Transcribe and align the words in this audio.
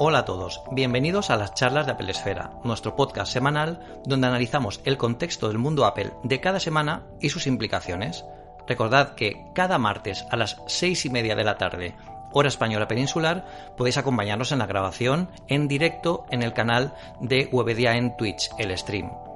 Hola 0.00 0.20
a 0.20 0.24
todos, 0.24 0.62
bienvenidos 0.70 1.28
a 1.28 1.36
las 1.36 1.54
charlas 1.54 1.86
de 1.86 1.90
Apple 1.90 2.12
Esfera, 2.12 2.52
nuestro 2.62 2.94
podcast 2.94 3.32
semanal 3.32 3.80
donde 4.04 4.28
analizamos 4.28 4.80
el 4.84 4.96
contexto 4.96 5.48
del 5.48 5.58
mundo 5.58 5.84
Apple 5.84 6.12
de 6.22 6.40
cada 6.40 6.60
semana 6.60 7.02
y 7.20 7.30
sus 7.30 7.48
implicaciones. 7.48 8.24
Recordad 8.68 9.16
que 9.16 9.44
cada 9.56 9.76
martes 9.76 10.24
a 10.30 10.36
las 10.36 10.62
seis 10.68 11.04
y 11.04 11.10
media 11.10 11.34
de 11.34 11.42
la 11.42 11.58
tarde, 11.58 11.96
hora 12.32 12.46
española 12.46 12.86
peninsular, 12.86 13.44
podéis 13.76 13.98
acompañarnos 13.98 14.52
en 14.52 14.60
la 14.60 14.66
grabación 14.66 15.30
en 15.48 15.66
directo 15.66 16.26
en 16.30 16.44
el 16.44 16.52
canal 16.52 16.94
de 17.20 17.48
Webedia 17.50 17.96
en 17.96 18.16
Twitch, 18.16 18.50
el 18.56 18.78
stream. 18.78 19.27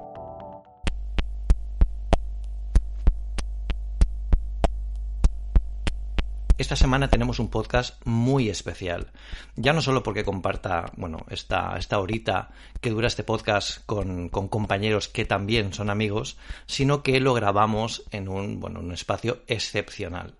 Esta 6.59 6.75
semana 6.75 7.09
tenemos 7.09 7.39
un 7.39 7.49
podcast 7.49 7.99
muy 8.05 8.47
especial. 8.47 9.11
Ya 9.55 9.73
no 9.73 9.81
solo 9.81 10.03
porque 10.03 10.23
comparta, 10.23 10.91
bueno, 10.97 11.25
esta, 11.31 11.75
esta 11.79 11.99
horita 11.99 12.51
que 12.79 12.91
dura 12.91 13.07
este 13.07 13.23
podcast 13.23 13.83
con, 13.87 14.29
compañeros 14.29 15.07
que 15.07 15.25
también 15.25 15.73
son 15.73 15.89
amigos, 15.89 16.37
sino 16.67 17.01
que 17.01 17.19
lo 17.19 17.33
grabamos 17.33 18.03
en 18.11 18.29
un, 18.29 18.59
bueno, 18.59 18.81
un 18.81 18.91
espacio 18.91 19.41
excepcional. 19.47 20.35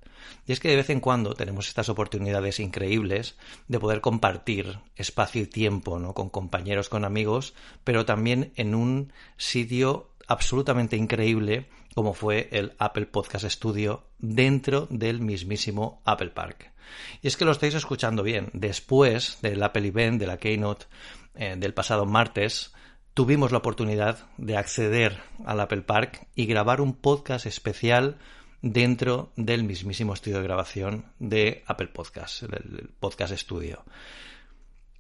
Y 0.46 0.52
es 0.52 0.60
que 0.60 0.70
de 0.70 0.76
vez 0.76 0.92
en 0.92 1.00
cuando 1.00 1.34
tenemos 1.34 1.68
estas 1.68 1.90
oportunidades 1.90 2.60
increíbles 2.60 3.36
de 3.68 3.80
poder 3.80 4.00
compartir 4.00 4.80
espacio 4.96 5.42
y 5.42 5.48
tiempo, 5.48 5.98
¿no? 5.98 6.14
Con 6.14 6.30
compañeros, 6.30 6.90
con 6.90 7.06
amigos, 7.06 7.56
pero 7.84 8.06
también 8.06 8.54
en 8.56 8.76
un 8.76 9.12
sitio 9.38 10.12
absolutamente 10.28 10.98
increíble 10.98 11.70
como 11.96 12.14
fue 12.14 12.50
el 12.52 12.74
Apple 12.80 13.06
Podcast 13.06 13.46
Studio 13.46 14.04
dentro 14.20 14.88
del 14.90 15.22
mismísimo 15.22 16.02
Apple 16.06 16.30
Park. 16.30 16.72
Y 17.22 17.28
es 17.28 17.38
que 17.38 17.46
lo 17.46 17.52
estáis 17.52 17.76
escuchando 17.76 18.24
bien. 18.24 18.50
Después 18.54 19.40
del 19.42 19.62
Apple 19.64 19.88
Event, 19.88 20.20
de 20.20 20.28
la 20.28 20.38
Keynote 20.38 20.86
eh, 21.36 21.56
del 21.58 21.74
pasado 21.74 22.06
martes, 22.06 22.74
tuvimos 23.14 23.52
la 23.52 23.60
oportunidad 23.60 24.28
de 24.38 24.58
acceder 24.58 25.22
al 25.46 25.60
Apple 25.60 25.82
Park 25.82 26.28
y 26.36 26.46
grabar 26.46 26.82
un 26.82 26.94
podcast 26.94 27.46
especial 27.46 28.18
dentro 28.62 29.32
del 29.36 29.64
mismísimo 29.64 30.14
estudio 30.14 30.38
de 30.38 30.44
grabación 30.44 31.06
de 31.20 31.64
Apple 31.68 31.88
Podcast, 31.88 32.44
el 32.44 32.90
Podcast 33.00 33.34
Studio. 33.36 33.84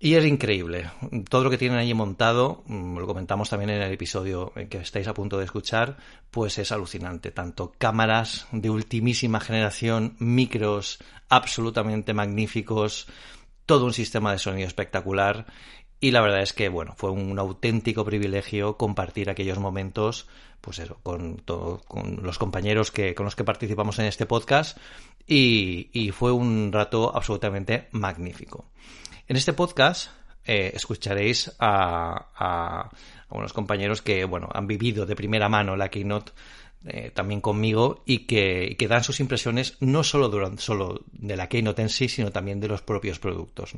Y 0.04 0.16
es 0.16 0.26
increíble. 0.26 0.92
Todo 1.30 1.46
lo 1.46 1.50
que 1.50 1.58
tienen 1.58 1.78
allí 1.78 1.94
montado, 1.94 2.64
mm, 2.68 2.98
lo 2.98 3.08
comentamos 3.08 3.50
también 3.50 3.70
en 3.70 3.82
el 3.84 3.94
episodio 3.94 4.52
que 4.70 4.80
estáis 4.80 5.08
a 5.08 5.14
punto 5.14 5.38
de 5.38 5.46
escuchar, 5.46 5.96
pues 6.30 6.58
es 6.58 6.74
alucinante. 6.74 7.32
Tanto 7.32 7.72
cámaras 7.78 8.46
de 8.52 8.70
ultimísima 8.70 9.40
generación, 9.40 10.18
micros 10.20 11.00
absolutamente 11.30 12.14
magníficos, 12.14 13.08
todo 13.66 13.86
un 13.86 13.94
sistema 13.94 14.34
de 14.34 14.40
sonido 14.40 14.68
espectacular. 14.68 15.46
Y 16.02 16.12
la 16.12 16.20
verdad 16.20 16.42
es 16.42 16.52
que, 16.52 16.68
bueno, 16.68 16.96
fue 16.98 17.12
un 17.12 17.40
auténtico 17.40 18.04
privilegio 18.04 18.76
compartir 18.76 19.30
aquellos 19.30 19.60
momentos, 19.60 20.28
pues 20.60 20.80
eso, 20.80 21.00
con, 21.02 21.38
con 21.38 22.20
los 22.24 22.38
compañeros 22.38 22.92
que, 22.92 23.16
con 23.16 23.24
los 23.24 23.38
que 23.38 23.46
participamos 23.46 24.00
en 24.00 24.08
este 24.08 24.26
podcast. 24.26 24.78
Y, 25.26 25.92
y 25.94 26.12
fue 26.12 26.34
un 26.34 26.74
rato 26.74 27.16
absolutamente 27.16 27.88
magnífico. 27.92 28.66
En 29.26 29.38
este 29.38 29.54
podcast 29.54 30.10
eh, 30.46 30.72
escucharéis 30.74 31.52
a, 31.58 32.90
unos 33.30 33.54
compañeros 33.54 34.02
que 34.02 34.26
bueno, 34.26 34.50
han 34.54 34.68
vivido 34.68 35.06
de 35.06 35.16
primera 35.16 35.48
mano 35.48 35.78
la 35.78 35.90
Keynote 35.90 36.34
eh, 36.86 37.12
también 37.14 37.40
conmigo 37.40 38.04
y 38.06 38.26
que, 38.26 38.76
dan 38.90 39.04
sus 39.04 39.22
impresiones 39.22 39.78
no 39.80 40.04
solo, 40.04 40.28
durante, 40.28 40.62
solo 40.62 41.02
de 41.14 41.38
la 41.38 41.48
Keynote 41.48 41.82
en 41.82 41.90
sí, 41.90 42.10
sino 42.10 42.32
también 42.32 42.60
de 42.60 42.68
los 42.68 42.82
propios 42.82 43.20
productos. 43.20 43.74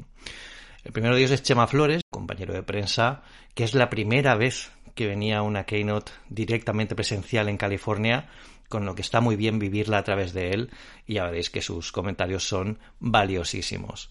El 0.84 0.92
primero 0.92 1.14
de 1.14 1.22
ellos 1.22 1.32
es 1.32 1.44
Chema 1.44 1.68
Flores, 1.68 2.02
compañero 2.10 2.54
de 2.54 2.64
prensa, 2.64 3.22
que 3.54 3.64
es 3.64 3.76
la 3.76 3.92
primera 3.92 4.36
vez 4.36 4.72
que 4.96 5.06
venía 5.06 5.44
una 5.44 5.66
Keynote 5.66 6.12
directamente 6.30 6.96
presencial 6.96 7.50
en 7.50 7.58
California, 7.58 8.30
con 8.68 8.86
lo 8.86 8.96
que 8.96 9.04
está 9.04 9.22
muy 9.22 9.36
bien 9.36 9.60
vivirla 9.60 10.00
a 10.00 10.04
través 10.04 10.34
de 10.34 10.50
él 10.50 10.72
y 11.06 11.16
ya 11.16 11.26
veréis 11.26 11.52
que 11.52 11.62
sus 11.62 11.92
comentarios 11.92 12.48
son 12.48 12.80
valiosísimos. 13.00 14.10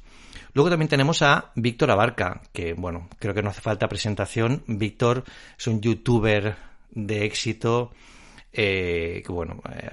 Luego 0.52 0.70
también 0.70 0.88
tenemos 0.88 1.22
a 1.22 1.52
Víctor 1.54 1.90
Abarca, 1.90 2.42
que 2.52 2.74
bueno, 2.74 3.08
creo 3.18 3.34
que 3.34 3.42
no 3.42 3.50
hace 3.50 3.60
falta 3.60 3.88
presentación. 3.88 4.62
Víctor 4.66 5.24
es 5.58 5.66
un 5.66 5.80
youtuber 5.80 6.56
de 6.90 7.24
éxito, 7.24 7.92
eh, 8.52 9.22
que 9.26 9.32
bueno, 9.32 9.60
eh, 9.74 9.90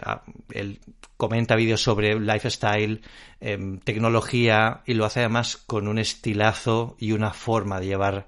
él 0.53 0.79
comenta 1.17 1.55
vídeos 1.55 1.81
sobre 1.81 2.19
lifestyle, 2.19 3.01
em, 3.39 3.79
tecnología 3.79 4.81
y 4.85 4.93
lo 4.93 5.05
hace 5.05 5.19
además 5.19 5.57
con 5.57 5.87
un 5.87 5.99
estilazo 5.99 6.95
y 6.99 7.11
una 7.11 7.31
forma 7.31 7.79
de 7.79 7.85
llevar 7.85 8.27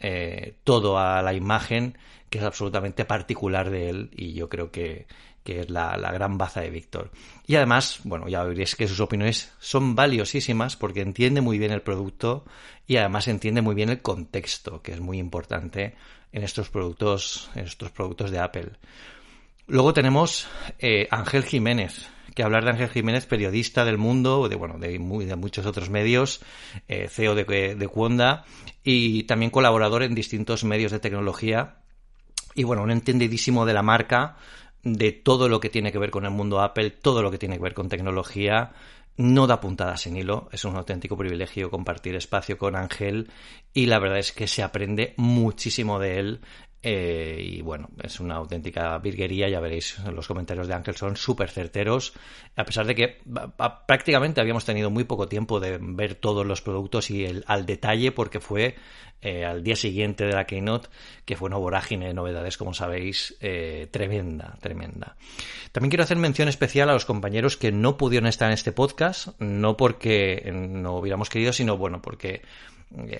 eh, 0.00 0.56
todo 0.64 0.98
a 0.98 1.22
la 1.22 1.32
imagen 1.32 1.96
que 2.28 2.38
es 2.38 2.44
absolutamente 2.44 3.04
particular 3.04 3.70
de 3.70 3.88
él 3.88 4.10
y 4.14 4.34
yo 4.34 4.48
creo 4.48 4.70
que, 4.70 5.06
que 5.44 5.60
es 5.60 5.70
la, 5.70 5.96
gran 5.96 6.38
baza 6.38 6.62
de 6.62 6.70
Víctor. 6.70 7.10
Y 7.46 7.56
además, 7.56 8.00
bueno, 8.04 8.28
ya 8.28 8.42
veréis 8.42 8.74
que 8.74 8.88
sus 8.88 8.98
opiniones 9.00 9.52
son 9.60 9.94
valiosísimas 9.94 10.76
porque 10.76 11.02
entiende 11.02 11.42
muy 11.42 11.58
bien 11.58 11.70
el 11.70 11.82
producto 11.82 12.44
y 12.86 12.96
además 12.96 13.28
entiende 13.28 13.60
muy 13.60 13.74
bien 13.74 13.90
el 13.90 14.00
contexto, 14.00 14.82
que 14.82 14.92
es 14.92 15.00
muy 15.00 15.18
importante 15.18 15.94
en 16.32 16.42
estos 16.42 16.70
productos, 16.70 17.50
en 17.54 17.66
estos 17.66 17.90
productos 17.90 18.30
de 18.30 18.40
Apple. 18.40 18.72
Luego 19.66 19.92
tenemos 19.92 20.48
eh, 20.78 21.08
Ángel 21.10 21.44
Jiménez, 21.44 22.08
que 22.34 22.42
hablar 22.42 22.64
de 22.64 22.70
Ángel 22.70 22.88
Jiménez, 22.88 23.26
periodista 23.26 23.84
del 23.84 23.98
mundo, 23.98 24.48
de 24.48 24.56
bueno, 24.56 24.78
de, 24.78 24.98
muchos 24.98 25.66
otros 25.66 25.90
medios, 25.90 26.40
eh, 26.88 27.08
CEO 27.08 27.34
de, 27.34 27.74
de 27.74 27.88
Cuonda 27.88 28.44
y 28.82 29.24
también 29.24 29.50
colaborador 29.50 30.02
en 30.02 30.14
distintos 30.14 30.64
medios 30.64 30.90
de 30.90 31.00
tecnología. 31.00 31.76
Y 32.54 32.64
bueno, 32.64 32.82
un 32.82 32.90
entendidísimo 32.90 33.66
de 33.66 33.74
la 33.74 33.82
marca, 33.82 34.36
de 34.84 35.12
todo 35.12 35.48
lo 35.48 35.60
que 35.60 35.70
tiene 35.70 35.90
que 35.90 35.98
ver 35.98 36.10
con 36.10 36.24
el 36.24 36.30
mundo 36.30 36.60
Apple, 36.60 36.90
todo 36.90 37.22
lo 37.22 37.30
que 37.30 37.38
tiene 37.38 37.56
que 37.56 37.62
ver 37.62 37.74
con 37.74 37.88
tecnología. 37.88 38.72
No 39.16 39.46
da 39.46 39.60
puntadas 39.60 40.06
en 40.06 40.16
hilo, 40.16 40.48
es 40.52 40.64
un 40.64 40.76
auténtico 40.76 41.16
privilegio 41.16 41.70
compartir 41.70 42.16
espacio 42.16 42.58
con 42.58 42.74
Ángel 42.74 43.30
y 43.72 43.86
la 43.86 44.00
verdad 44.00 44.18
es 44.18 44.32
que 44.32 44.48
se 44.48 44.62
aprende 44.62 45.14
muchísimo 45.16 46.00
de 46.00 46.18
él 46.18 46.40
eh, 46.86 47.40
y 47.42 47.62
bueno, 47.62 47.88
es 48.02 48.20
una 48.20 48.34
auténtica 48.34 48.98
virguería, 48.98 49.48
ya 49.48 49.58
veréis, 49.58 49.98
los 50.00 50.28
comentarios 50.28 50.68
de 50.68 50.74
Ángel 50.74 50.94
son 50.94 51.16
súper 51.16 51.48
certeros, 51.48 52.12
a 52.56 52.64
pesar 52.64 52.84
de 52.84 52.94
que 52.94 53.22
prácticamente 53.86 54.42
habíamos 54.42 54.66
tenido 54.66 54.90
muy 54.90 55.04
poco 55.04 55.26
tiempo 55.26 55.60
de 55.60 55.78
ver 55.80 56.14
todos 56.14 56.44
los 56.44 56.60
productos 56.60 57.10
y 57.10 57.24
el, 57.24 57.42
al 57.46 57.64
detalle, 57.64 58.12
porque 58.12 58.38
fue 58.38 58.74
eh, 59.22 59.46
al 59.46 59.64
día 59.64 59.76
siguiente 59.76 60.26
de 60.26 60.34
la 60.34 60.44
Keynote, 60.44 60.90
que 61.24 61.36
fue 61.36 61.46
una 61.46 61.56
vorágine 61.56 62.08
de 62.08 62.12
novedades, 62.12 62.58
como 62.58 62.74
sabéis, 62.74 63.34
eh, 63.40 63.88
tremenda, 63.90 64.58
tremenda. 64.60 65.16
También 65.72 65.88
quiero 65.88 66.04
hacer 66.04 66.18
mención 66.18 66.48
especial 66.48 66.90
a 66.90 66.92
los 66.92 67.06
compañeros 67.06 67.56
que 67.56 67.72
no 67.72 67.96
pudieron 67.96 68.28
estar 68.28 68.48
en 68.48 68.54
este 68.54 68.72
podcast, 68.72 69.40
no 69.40 69.78
porque 69.78 70.52
no 70.52 70.98
hubiéramos 70.98 71.30
querido, 71.30 71.54
sino 71.54 71.78
bueno, 71.78 72.02
porque 72.02 72.42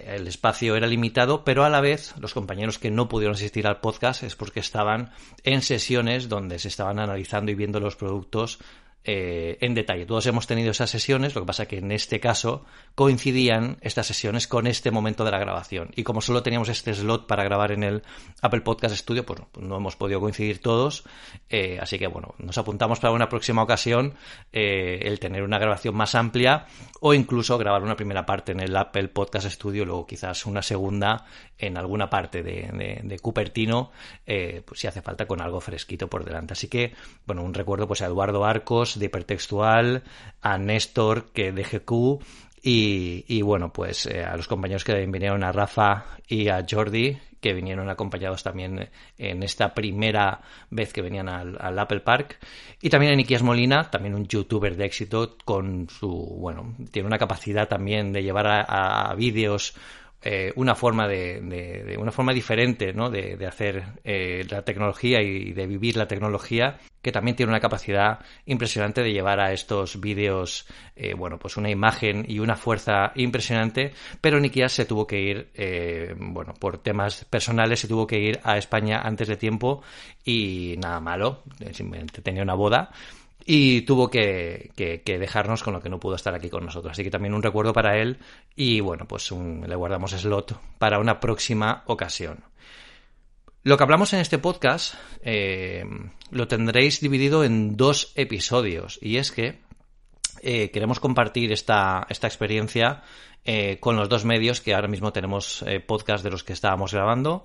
el 0.07 0.27
espacio 0.29 0.77
era 0.77 0.87
limitado, 0.87 1.45
pero 1.45 1.65
a 1.65 1.71
la 1.71 1.81
vez 1.81 2.15
los 2.19 2.35
compañeros 2.35 2.79
que 2.79 2.91
no 2.91 3.09
pudieron 3.09 3.35
asistir 3.35 3.67
al 3.67 3.81
podcast 3.81 4.23
es 4.23 4.37
porque 4.37 4.61
estaban 4.61 5.13
en 5.43 5.63
sesiones 5.63 6.29
donde 6.29 6.59
se 6.59 6.69
estaban 6.69 6.99
analizando 6.99 7.51
y 7.51 7.55
viendo 7.55 7.81
los 7.81 7.97
productos 7.97 8.59
eh, 9.07 9.59
en 9.61 9.75
detalle. 9.75 10.07
Todos 10.07 10.25
hemos 10.25 10.47
tenido 10.47 10.71
esas 10.71 10.89
sesiones, 10.89 11.35
lo 11.35 11.43
que 11.43 11.47
pasa 11.47 11.67
que 11.67 11.77
en 11.77 11.93
este 11.93 12.21
caso 12.21 12.65
coincidían 12.95 13.77
estas 13.83 14.07
sesiones 14.07 14.49
con 14.49 14.67
este 14.67 14.91
momento 14.91 15.27
de 15.27 15.31
la 15.31 15.39
grabación. 15.39 15.91
Y 15.95 16.05
como 16.05 16.23
solo 16.23 16.43
teníamos 16.43 16.71
este 16.71 16.95
slot 16.95 17.27
para 17.27 17.45
grabar 17.45 17.73
en 17.73 17.83
el 17.83 18.03
Apple 18.41 18.63
Podcast 18.63 18.97
Studio, 18.97 19.27
pues, 19.27 19.43
no 19.61 19.77
hemos 19.77 19.97
podido 19.97 20.21
coincidir 20.21 20.63
todos. 20.63 21.05
Eh, 21.51 21.79
así 21.83 21.99
que 21.99 22.07
bueno, 22.07 22.35
nos 22.39 22.57
apuntamos 22.57 22.99
para 22.99 23.13
una 23.13 23.29
próxima 23.29 23.63
ocasión 23.63 24.15
eh, 24.55 25.01
el 25.03 25.21
tener 25.21 25.43
una 25.43 25.59
grabación 25.59 25.95
más 25.95 26.15
amplia 26.15 26.65
o 27.03 27.13
incluso 27.13 27.59
grabar 27.59 27.83
una 27.83 27.97
primera 27.97 28.25
parte 28.25 28.53
en 28.53 28.61
el 28.61 28.75
Apple 28.75 29.09
Podcast 29.09 29.51
Studio, 29.51 29.85
luego 29.85 30.07
quizás 30.07 30.47
una 30.47 30.63
segunda 30.63 31.27
en 31.59 31.77
alguna 31.77 32.09
parte 32.09 32.43
de, 32.43 33.03
de, 33.03 33.19
Cupertino, 33.19 33.91
pues 34.25 34.81
si 34.81 34.87
hace 34.87 35.03
falta 35.03 35.27
con 35.27 35.43
algo 35.43 35.61
fresquito 35.61 36.09
por 36.09 36.25
delante. 36.25 36.55
Así 36.55 36.69
que, 36.69 36.95
bueno, 37.27 37.43
un 37.43 37.55
recuerdo 37.55 37.87
pues 37.87 38.01
a 38.03 38.07
Eduardo 38.07 38.45
Arcos, 38.45 38.94
de 38.99 39.07
hipertextual, 39.07 40.03
a 40.43 40.59
Néstor, 40.59 41.33
que 41.33 41.53
de 41.53 41.63
GQ, 41.63 42.23
y, 42.67 43.43
bueno, 43.43 43.75
pues 43.75 44.07
eh, 44.07 44.25
a 44.25 44.39
los 44.39 44.49
compañeros 44.49 44.85
que 44.85 44.95
vinieron, 45.05 45.45
a 45.45 45.53
Rafa 45.53 46.07
y 46.27 46.49
a 46.49 46.65
Jordi, 46.69 47.19
que 47.39 47.53
vinieron 47.53 47.91
acompañados 47.91 48.43
también 48.43 48.89
en 49.19 49.43
esta 49.43 49.75
primera 49.75 50.41
vez 50.71 50.91
que 50.91 51.03
venían 51.03 51.29
al, 51.29 51.79
Apple 51.79 52.01
Park. 52.01 52.39
Y 52.81 52.89
también 52.89 53.13
a 53.13 53.17
Nikias 53.17 53.43
Molina, 53.43 53.91
también 53.91 54.15
un 54.15 54.27
youtuber 54.27 54.77
de 54.77 54.87
éxito 54.87 55.37
con 55.45 55.91
su, 55.91 56.09
bueno, 56.09 56.75
tiene 56.91 57.07
una 57.07 57.19
capacidad 57.19 57.69
también 57.69 58.15
de 58.15 58.23
llevar 58.23 58.47
a, 58.47 59.15
vídeos 59.15 59.75
eh, 60.25 60.53
una 60.57 60.75
forma 60.75 61.07
de, 61.07 61.97
una 61.99 62.11
forma 62.11 62.33
diferente 62.33 62.95
¿no? 62.95 63.11
de, 63.11 63.47
hacer 63.47 63.85
eh, 64.05 64.47
la 64.49 64.63
tecnología 64.63 65.21
y 65.21 65.53
de 65.53 65.67
vivir 65.67 65.97
la 65.97 66.09
tecnología 66.09 66.79
que 67.03 67.13
también 67.13 67.37
tiene 67.37 67.53
una 67.53 67.61
capacidad 67.61 68.21
impresionante 68.47 69.03
de 69.03 69.13
llevar 69.13 69.39
a 69.39 69.53
estos 69.53 70.01
vídeos, 70.01 70.67
eh, 70.97 71.13
bueno, 71.13 71.39
pues 71.39 71.59
una 71.59 71.69
imagen 71.69 72.25
y 72.27 72.39
una 72.39 72.57
fuerza 72.57 73.13
impresionante, 73.15 73.93
pero 74.23 74.41
Nikias 74.41 74.73
se 74.73 74.87
tuvo 74.87 75.07
que 75.07 75.21
ir, 75.21 75.51
eh, 75.55 76.15
bueno, 76.19 76.55
por 76.55 76.79
temas 76.79 77.27
personales 77.27 77.81
se 77.81 77.89
tuvo 77.89 78.07
que 78.07 78.19
ir 78.19 78.41
a 78.43 78.57
España 78.57 79.03
antes 79.05 79.29
de 79.29 79.37
tiempo 79.37 79.83
y 80.25 80.77
nada 80.79 80.99
malo, 81.01 81.43
simplemente 81.73 82.23
tenía 82.23 82.43
una 82.43 82.55
boda 82.55 82.91
y 83.47 83.83
tuvo 83.83 84.11
que, 84.11 84.73
dejarnos 85.05 85.63
con 85.63 85.75
lo 85.75 85.83
que 85.83 85.91
no 85.91 86.01
pudo 86.01 86.17
estar 86.17 86.35
aquí 86.35 86.49
con 86.49 86.65
nosotros. 86.65 86.93
Así 86.93 87.05
que 87.05 87.11
también 87.11 87.35
un 87.35 87.43
recuerdo 87.43 87.73
para 87.73 87.99
él 87.99 88.19
y 88.57 88.81
bueno, 88.81 89.07
pues 89.07 89.31
le 89.31 89.75
guardamos 89.77 90.13
slot 90.13 90.59
para 90.79 90.99
una 90.99 91.21
próxima 91.21 91.83
ocasión. 91.87 92.45
Lo 93.63 93.77
que 93.77 93.83
hablamos 93.83 94.13
en 94.13 94.21
este 94.21 94.39
podcast 94.39 94.95
eh, 95.23 95.85
lo 96.31 96.49
tendréis 96.49 97.01
dividido 97.01 97.45
en 97.45 97.77
dos 97.77 98.13
episodios 98.15 98.99
y 99.01 99.17
es 99.17 99.33
que 99.33 99.61
eh, 100.43 100.71
queremos 100.71 101.01
compartir 101.01 101.53
esta, 101.53 102.07
esta 102.11 102.27
experiencia 102.27 103.03
eh, 103.45 103.79
con 103.81 103.97
los 103.97 104.09
dos 104.09 104.25
medios 104.25 104.61
que 104.61 104.75
ahora 104.75 104.89
mismo 104.89 105.13
tenemos 105.13 105.65
podcast 105.87 106.25
de 106.25 106.31
los 106.31 106.45
que 106.45 106.53
estábamos 106.55 106.93
grabando. 106.93 107.45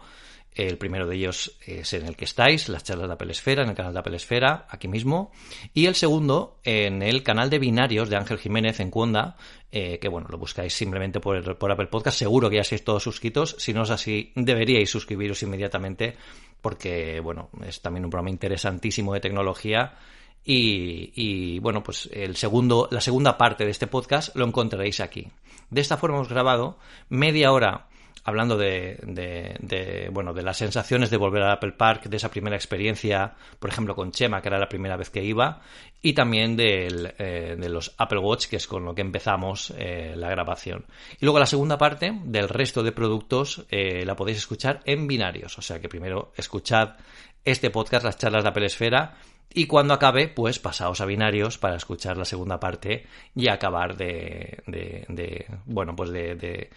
El 0.56 0.78
primero 0.78 1.08
de 1.08 1.16
ellos 1.16 1.58
es 1.66 1.94
en 1.94 2.06
el 2.06 2.16
que 2.16 2.26
estáis, 2.26 2.70
las 2.70 2.84
charlas 2.84 3.08
de 3.08 3.14
Apple 3.14 3.32
Esfera, 3.32 3.64
en 3.64 3.70
el 3.70 3.76
canal 3.76 3.94
de 3.94 4.00
Apple 4.00 4.16
Esfera, 4.16 4.66
aquí 4.70 4.88
mismo. 4.88 5.32
Y 5.74 5.86
el 5.86 5.96
segundo 5.96 6.60
en 6.64 7.02
el 7.02 7.24
canal 7.24 7.50
de 7.50 7.60
binarios 7.60 8.10
de 8.10 8.18
Ángel 8.18 8.40
Jiménez 8.40 8.80
en 8.80 8.90
Cuonda, 8.90 9.38
eh, 9.72 10.00
que 10.00 10.10
bueno, 10.10 10.28
lo 10.30 10.38
buscáis 10.38 10.74
simplemente 10.74 11.20
por, 11.20 11.38
Apple 11.38 11.88
Podcast. 11.88 12.18
Seguro 12.18 12.50
que 12.50 12.58
ya 12.58 12.62
estáis 12.62 12.84
todos 12.84 13.04
suscritos. 13.04 13.56
Si 13.60 13.74
no 13.74 13.84
es 13.84 13.90
así, 13.92 14.34
deberíais 14.36 14.90
suscribiros 14.90 15.42
inmediatamente 15.44 16.18
porque, 16.62 17.20
bueno, 17.22 17.50
es 17.66 17.82
también 17.82 18.06
un 18.06 18.12
programa 18.12 18.32
interesantísimo 18.32 19.14
de 19.14 19.20
tecnología. 19.20 19.98
Y, 20.44 21.12
y, 21.16 21.60
bueno, 21.60 21.84
pues 21.84 22.10
el 22.12 22.36
segundo, 22.36 22.88
la 22.92 23.02
segunda 23.02 23.38
parte 23.38 23.66
de 23.66 23.72
este 23.72 23.88
podcast 23.88 24.36
lo 24.36 24.46
encontraréis 24.46 25.00
aquí. 25.00 25.28
De 25.70 25.82
esta 25.82 25.98
forma 25.98 26.18
hemos 26.18 26.30
grabado 26.30 26.80
media 27.10 27.52
hora 27.52 27.89
hablando 28.24 28.58
de, 28.58 30.10
bueno, 30.12 30.34
de 30.34 30.44
las 30.44 30.58
sensaciones 30.58 31.10
de 31.10 31.18
volver 31.18 31.44
al 31.44 31.52
Apple 31.52 31.74
Park, 31.74 32.06
de 32.06 32.18
esa 32.18 32.30
primera 32.30 32.56
experiencia, 32.56 33.34
por 33.60 33.70
ejemplo, 33.70 33.96
con 33.96 34.12
Chema, 34.12 34.42
que 34.42 34.50
era 34.50 34.60
la 34.60 34.70
primera 34.70 34.98
vez 34.98 35.10
que 35.10 35.24
iba, 35.24 35.62
y 36.02 36.14
también 36.14 36.58
eh, 36.60 37.56
de 37.58 37.70
los 37.70 37.94
Apple 37.98 38.20
Watch, 38.20 38.48
que 38.48 38.58
es 38.58 38.68
con 38.68 38.86
lo 38.86 38.94
que 38.94 39.02
empezamos 39.02 39.74
eh, 39.78 40.14
la 40.16 40.30
grabación. 40.30 40.86
Y 41.20 41.26
luego 41.26 41.40
la 41.40 41.46
segunda 41.46 41.78
parte 41.78 42.20
del 42.24 42.50
resto 42.50 42.84
de 42.84 42.92
productos 42.92 43.66
eh, 43.70 44.06
la 44.06 44.16
podéis 44.16 44.40
escuchar 44.40 44.82
en 44.86 45.08
binarios, 45.08 45.58
o 45.58 45.62
sea 45.62 45.80
que 45.80 45.90
primero 45.90 46.32
escuchad 46.36 46.96
este 47.44 47.70
podcast, 47.70 48.06
las 48.06 48.18
charlas 48.18 48.44
de 48.44 48.50
Apple 48.50 48.66
Esfera, 48.66 49.16
y 49.52 49.66
cuando 49.66 49.96
acabe, 49.96 50.28
pues 50.28 50.60
pasaos 50.60 51.02
a 51.02 51.06
binarios 51.06 51.58
para 51.58 51.76
escuchar 51.76 52.18
la 52.18 52.26
segunda 52.26 52.60
parte 52.60 53.08
y 53.34 53.50
acabar 53.50 53.98
de, 53.98 54.62
de 54.68 55.48
bueno, 55.66 55.96
pues 55.96 56.12
de 56.12 56.70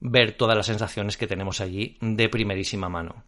ver 0.00 0.32
todas 0.32 0.56
las 0.56 0.66
sensaciones 0.66 1.16
que 1.16 1.26
tenemos 1.26 1.60
allí 1.60 1.96
de 2.00 2.28
primerísima 2.28 2.88
mano. 2.88 3.24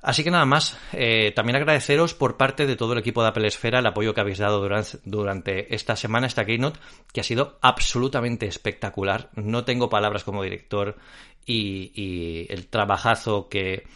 Así 0.00 0.22
que 0.22 0.30
nada 0.30 0.44
más, 0.44 0.78
eh, 0.92 1.32
también 1.34 1.56
agradeceros 1.56 2.14
por 2.14 2.36
parte 2.36 2.66
de 2.66 2.76
todo 2.76 2.92
el 2.92 3.00
equipo 3.00 3.22
de 3.22 3.28
Apple 3.28 3.48
Esfera 3.48 3.80
el 3.80 3.86
apoyo 3.86 4.14
que 4.14 4.20
habéis 4.20 4.38
dado 4.38 4.60
durante, 5.04 5.74
esta 5.74 5.96
semana, 5.96 6.28
esta 6.28 6.44
Keynote, 6.46 6.78
que 7.12 7.20
ha 7.20 7.24
sido 7.24 7.58
absolutamente 7.62 8.46
espectacular. 8.46 9.30
No 9.34 9.64
tengo 9.64 9.90
palabras 9.90 10.22
como 10.22 10.44
director 10.44 10.96
y, 11.44 12.46
el 12.48 12.68
trabajazo 12.68 13.48
que, 13.48 13.86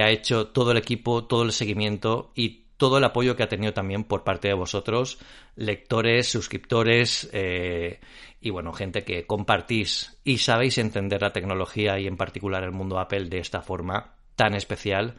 ha 0.00 0.10
hecho 0.10 0.46
todo 0.46 0.70
el 0.70 0.78
equipo, 0.78 1.24
todo 1.24 1.42
el 1.42 1.52
seguimiento 1.52 2.32
y 2.34 2.59
todo 2.80 2.96
el 2.96 3.04
apoyo 3.04 3.36
que 3.36 3.42
ha 3.42 3.48
tenido 3.48 3.74
también 3.74 4.04
por 4.04 4.24
parte 4.24 4.48
de 4.48 4.54
vosotros, 4.54 5.18
lectores, 5.54 6.30
suscriptores 6.30 7.28
eh, 7.34 8.00
y 8.40 8.48
bueno, 8.48 8.72
gente 8.72 9.04
que 9.04 9.26
compartís 9.26 10.16
y 10.24 10.38
sabéis 10.38 10.78
entender 10.78 11.20
la 11.20 11.34
tecnología 11.34 11.98
y 11.98 12.06
en 12.06 12.16
particular 12.16 12.64
el 12.64 12.72
mundo 12.72 12.98
Apple 12.98 13.28
de 13.28 13.38
esta 13.38 13.60
forma 13.60 14.14
tan 14.34 14.54
especial 14.54 15.18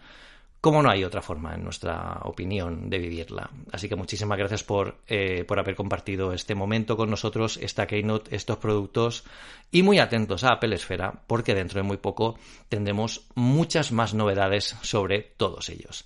como 0.59 0.83
no 0.83 0.91
hay 0.91 1.03
otra 1.03 1.23
forma, 1.23 1.55
en 1.55 1.63
nuestra 1.63 2.19
opinión, 2.23 2.87
de 2.87 2.99
vivirla. 2.99 3.49
Así 3.71 3.89
que 3.89 3.95
muchísimas 3.95 4.37
gracias 4.37 4.63
por, 4.63 4.97
eh, 5.07 5.43
por 5.43 5.59
haber 5.59 5.75
compartido 5.75 6.33
este 6.33 6.53
momento 6.53 6.95
con 6.95 7.09
nosotros, 7.09 7.57
esta 7.57 7.87
Keynote, 7.87 8.35
estos 8.35 8.57
productos, 8.59 9.23
y 9.71 9.81
muy 9.81 9.97
atentos 9.97 10.43
a 10.43 10.53
Apple 10.53 10.75
Esfera, 10.75 11.23
porque 11.25 11.55
dentro 11.55 11.81
de 11.81 11.87
muy 11.87 11.97
poco 11.97 12.37
tendremos 12.69 13.25
muchas 13.33 13.91
más 13.91 14.13
novedades 14.13 14.77
sobre 14.83 15.33
todos 15.35 15.69
ellos. 15.69 16.05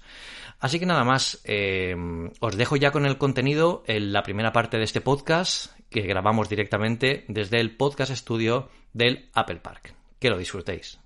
Así 0.59 0.79
que 0.79 0.85
nada 0.85 1.03
más, 1.03 1.41
eh, 1.43 1.95
os 2.39 2.57
dejo 2.57 2.75
ya 2.75 2.91
con 2.91 3.05
el 3.05 3.17
contenido 3.17 3.83
en 3.87 4.13
la 4.13 4.23
primera 4.23 4.51
parte 4.51 4.77
de 4.77 4.83
este 4.83 5.01
podcast 5.01 5.75
que 5.89 6.01
grabamos 6.01 6.49
directamente 6.49 7.25
desde 7.27 7.59
el 7.59 7.75
podcast 7.75 8.11
estudio 8.11 8.69
del 8.93 9.29
Apple 9.33 9.57
Park. 9.57 9.93
Que 10.19 10.29
lo 10.29 10.37
disfrutéis. 10.37 10.99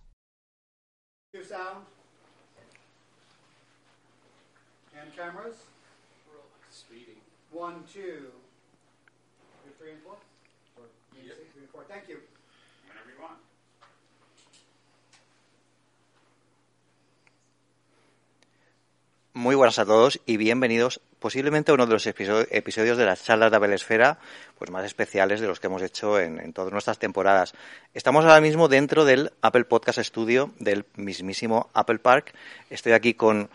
Muy 19.39 19.56
buenas 19.56 19.80
a 19.80 19.86
todos 19.86 20.19
y 20.25 20.36
bienvenidos 20.36 21.00
posiblemente 21.19 21.71
a 21.71 21.74
uno 21.74 21.86
de 21.86 21.94
los 21.94 22.06
episodios 22.06 22.97
de 22.97 23.06
las 23.06 23.24
charlas 23.24 23.50
de 23.50 23.56
Apple 23.56 23.74
Esfera 23.74 24.19
pues 24.57 24.69
más 24.69 24.83
especiales 24.83 25.39
de 25.39 25.47
los 25.47 25.62
que 25.62 25.68
hemos 25.68 25.81
hecho 25.81 26.19
en, 26.19 26.51
todas 26.51 26.74
nuestras 26.74 27.00
temporadas. 27.00 27.53
Estamos 27.94 28.25
ahora 28.25 28.41
mismo 28.41 28.68
dentro 28.68 29.06
del 29.06 29.31
Apple 29.41 29.63
Podcast 29.63 30.00
Studio 30.00 30.51
del 30.59 30.83
mismísimo 30.97 31.69
Apple 31.74 32.00
Park. 32.00 32.33
Estoy 32.69 32.91
aquí 32.91 33.13
con 33.13 33.50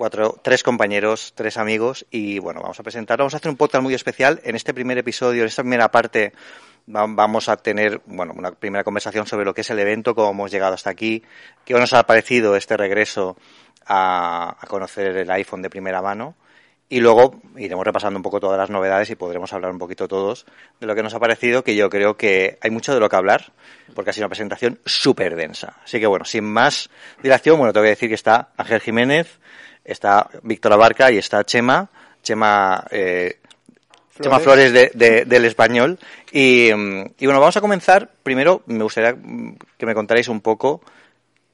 cuatro, 0.00 0.40
tres 0.40 0.62
compañeros, 0.62 1.34
tres 1.34 1.58
amigos 1.58 2.06
y 2.10 2.38
bueno, 2.38 2.62
vamos 2.62 2.80
a 2.80 2.82
presentar, 2.82 3.18
vamos 3.18 3.34
a 3.34 3.36
hacer 3.36 3.50
un 3.50 3.58
podcast 3.58 3.82
muy 3.82 3.92
especial. 3.92 4.40
En 4.44 4.56
este 4.56 4.72
primer 4.72 4.96
episodio, 4.96 5.42
en 5.42 5.48
esta 5.48 5.62
primera 5.62 5.90
parte, 5.90 6.32
vamos 6.86 7.50
a 7.50 7.58
tener 7.58 8.00
bueno, 8.06 8.32
una 8.34 8.52
primera 8.52 8.82
conversación 8.82 9.26
sobre 9.26 9.44
lo 9.44 9.52
que 9.52 9.60
es 9.60 9.68
el 9.68 9.78
evento, 9.78 10.14
cómo 10.14 10.30
hemos 10.30 10.50
llegado 10.50 10.72
hasta 10.72 10.88
aquí, 10.88 11.22
qué 11.66 11.74
nos 11.74 11.92
ha 11.92 12.02
parecido 12.04 12.56
este 12.56 12.78
regreso 12.78 13.36
a, 13.84 14.56
conocer 14.68 15.18
el 15.18 15.30
iPhone 15.32 15.60
de 15.60 15.68
primera 15.68 16.00
mano. 16.00 16.34
Y 16.88 17.00
luego 17.00 17.38
iremos 17.58 17.84
repasando 17.84 18.16
un 18.16 18.22
poco 18.22 18.40
todas 18.40 18.56
las 18.56 18.70
novedades 18.70 19.10
y 19.10 19.16
podremos 19.16 19.52
hablar 19.52 19.70
un 19.70 19.78
poquito 19.78 20.08
todos 20.08 20.46
de 20.80 20.86
lo 20.86 20.94
que 20.94 21.02
nos 21.02 21.12
ha 21.12 21.20
parecido, 21.20 21.62
que 21.62 21.76
yo 21.76 21.90
creo 21.90 22.16
que 22.16 22.58
hay 22.62 22.70
mucho 22.70 22.94
de 22.94 23.00
lo 23.00 23.10
que 23.10 23.16
hablar, 23.16 23.52
porque 23.94 24.10
ha 24.10 24.12
sido 24.14 24.24
una 24.24 24.30
presentación 24.30 24.80
súper 24.86 25.36
densa. 25.36 25.76
Así 25.84 26.00
que 26.00 26.06
bueno, 26.06 26.24
sin 26.24 26.44
más 26.44 26.88
dilación, 27.22 27.58
bueno, 27.58 27.74
te 27.74 27.80
voy 27.80 27.88
a 27.88 27.90
decir 27.90 28.08
que 28.08 28.14
está 28.14 28.48
Ángel 28.56 28.80
Jiménez, 28.80 29.38
está 29.84 30.28
Víctor 30.42 30.72
Abarca 30.72 31.10
y 31.10 31.18
está 31.18 31.44
Chema, 31.44 31.88
Chema, 32.22 32.84
eh, 32.90 33.38
Flores. 34.10 34.20
Chema 34.20 34.40
Flores 34.40 34.72
de, 34.72 35.24
del 35.24 35.44
español. 35.44 35.98
Y, 36.32 36.68
y 36.68 37.26
bueno, 37.26 37.40
vamos 37.40 37.56
a 37.56 37.60
comenzar. 37.60 38.10
Primero, 38.22 38.62
me 38.66 38.82
gustaría 38.82 39.16
que 39.78 39.86
me 39.86 39.94
contarais 39.94 40.28
un 40.28 40.40
poco 40.40 40.82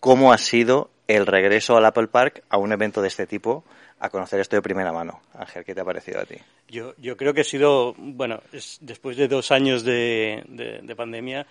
cómo 0.01 0.33
ha 0.33 0.39
sido 0.39 0.91
el 1.09 1.27
regreso 1.27 1.77
al 1.77 1.85
Apple 1.85 2.09
Park 2.09 2.43
a 2.49 2.59
un 2.59 2.73
evento 2.73 3.01
de 3.01 3.09
este 3.09 3.27
tipo 3.27 3.65
a 3.99 4.11
conocer 4.11 4.41
esto 4.41 4.57
de 4.57 4.63
primera 4.63 4.93
mano. 4.93 5.21
Ángel, 5.35 5.65
¿qué 5.65 5.75
te 5.75 5.81
ha 5.81 5.85
parecido 5.85 6.21
a 6.21 6.25
ti? 6.25 6.37
Yo, 6.69 6.95
yo 6.99 7.17
creo 7.17 7.33
que 7.33 7.41
ha 7.41 7.45
sido, 7.45 7.95
bueno, 7.97 8.43
después 8.81 9.17
de 9.17 9.29
dos 9.29 9.51
años 9.51 9.85
de, 9.85 10.43
de, 10.49 10.97
pandemia, 10.97 11.47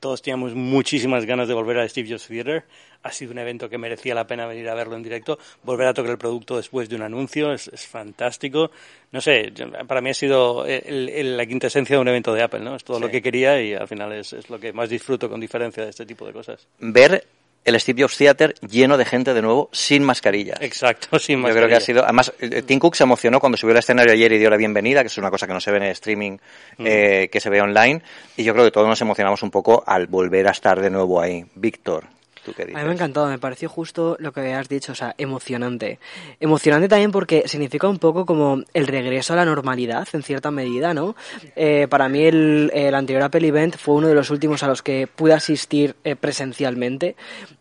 todos 0.00 0.22
teníamos 0.22 0.54
muchísimas 0.54 1.24
ganas 1.24 1.48
de 1.48 1.54
volver 1.54 1.78
a 1.78 1.88
Steve 1.88 2.08
Jobs 2.10 2.26
Theater. 2.26 2.64
Ha 3.02 3.12
sido 3.12 3.32
un 3.32 3.38
evento 3.38 3.68
que 3.68 3.78
merecía 3.78 4.14
la 4.14 4.26
pena 4.26 4.46
venir 4.46 4.68
a 4.68 4.74
verlo 4.74 4.96
en 4.96 5.02
directo. 5.02 5.38
Volver 5.62 5.86
a 5.86 5.94
tocar 5.94 6.12
el 6.12 6.18
producto 6.18 6.56
después 6.56 6.88
de 6.88 6.96
un 6.96 7.02
anuncio 7.02 7.52
es, 7.52 7.70
fantástico. 7.86 8.70
No 9.12 9.20
sé, 9.20 9.52
para 9.86 10.00
mí 10.00 10.10
ha 10.10 10.14
sido 10.14 10.66
la 10.66 11.46
quinta 11.46 11.68
esencia 11.68 11.96
de 11.96 12.02
un 12.02 12.08
evento 12.08 12.34
de 12.34 12.42
Apple, 12.42 12.60
¿no? 12.60 12.76
Es 12.76 12.84
todo 12.84 12.98
lo 12.98 13.10
que 13.10 13.22
quería 13.22 13.60
y 13.62 13.74
al 13.74 13.86
final 13.88 14.12
es, 14.12 14.32
es, 14.32 14.50
lo 14.50 14.58
que 14.58 14.72
más 14.72 14.90
disfruto 14.90 15.28
con 15.28 15.40
diferencia 15.40 15.84
de 15.84 15.90
este 15.90 16.04
tipo 16.04 16.26
de 16.26 16.32
cosas. 16.32 16.66
Ver 16.78 17.24
el 17.66 17.78
Steve 17.80 18.02
Jobs 18.02 18.16
Theater 18.16 18.54
lleno 18.66 18.96
de 18.96 19.04
gente 19.04 19.34
de 19.34 19.42
nuevo 19.42 19.68
sin 19.72 20.02
mascarillas. 20.04 20.60
Exacto, 20.62 21.18
sin 21.18 21.40
mascarilla. 21.40 21.60
Yo 21.60 21.66
creo 21.66 21.68
que 21.68 21.82
ha 21.82 21.84
sido. 21.84 22.04
Además, 22.04 22.32
eh, 22.40 22.62
Tim 22.62 22.78
Cook 22.78 22.94
se 22.94 23.02
emocionó 23.02 23.40
cuando 23.40 23.58
subió 23.58 23.72
al 23.72 23.78
escenario 23.78 24.12
ayer 24.12 24.32
y 24.32 24.38
dio 24.38 24.48
la 24.48 24.56
bienvenida, 24.56 25.02
que 25.02 25.08
es 25.08 25.18
una 25.18 25.30
cosa 25.30 25.46
que 25.46 25.52
no 25.52 25.60
se 25.60 25.70
ve 25.70 25.78
en 25.78 25.82
el 25.82 25.90
streaming, 25.90 26.38
mm. 26.78 26.86
eh, 26.86 27.28
que 27.30 27.40
se 27.40 27.50
ve 27.50 27.60
online. 27.60 28.00
Y 28.36 28.44
yo 28.44 28.52
creo 28.54 28.64
que 28.64 28.70
todos 28.70 28.88
nos 28.88 29.00
emocionamos 29.00 29.42
un 29.42 29.50
poco 29.50 29.82
al 29.86 30.06
volver 30.06 30.46
a 30.48 30.52
estar 30.52 30.80
de 30.80 30.90
nuevo 30.90 31.20
ahí. 31.20 31.44
Víctor. 31.54 32.15
¿Tú 32.46 32.52
qué 32.52 32.64
dices? 32.64 32.76
A 32.76 32.78
mí 32.78 32.84
me 32.84 32.92
ha 32.92 32.94
encantado, 32.94 33.26
me 33.26 33.40
pareció 33.40 33.68
justo 33.68 34.16
lo 34.20 34.30
que 34.30 34.54
has 34.54 34.68
dicho, 34.68 34.92
o 34.92 34.94
sea, 34.94 35.16
emocionante. 35.18 35.98
Emocionante 36.38 36.88
también 36.88 37.10
porque 37.10 37.42
significa 37.46 37.88
un 37.88 37.98
poco 37.98 38.24
como 38.24 38.62
el 38.72 38.86
regreso 38.86 39.32
a 39.32 39.36
la 39.36 39.44
normalidad, 39.44 40.06
en 40.12 40.22
cierta 40.22 40.52
medida, 40.52 40.94
¿no? 40.94 41.16
Eh, 41.56 41.88
para 41.90 42.08
mí 42.08 42.22
el, 42.22 42.70
el, 42.72 42.94
anterior 42.94 43.24
Apple 43.24 43.48
Event 43.48 43.76
fue 43.76 43.96
uno 43.96 44.06
de 44.06 44.14
los 44.14 44.30
últimos 44.30 44.62
a 44.62 44.68
los 44.68 44.80
que 44.80 45.08
pude 45.08 45.32
asistir 45.32 45.96
eh, 46.04 46.14
presencialmente 46.14 47.16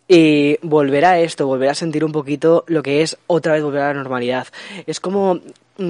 y 0.07 0.59
volver 0.61 1.05
a 1.05 1.19
esto, 1.19 1.47
volver 1.47 1.69
a 1.69 1.73
sentir 1.73 2.05
un 2.05 2.11
poquito 2.11 2.63
lo 2.67 2.83
que 2.83 3.01
es 3.01 3.17
otra 3.25 3.53
vez 3.53 3.63
volver 3.63 3.81
a 3.81 3.87
la 3.87 3.95
normalidad. 3.95 4.45
Es 4.85 4.99
como 4.99 5.39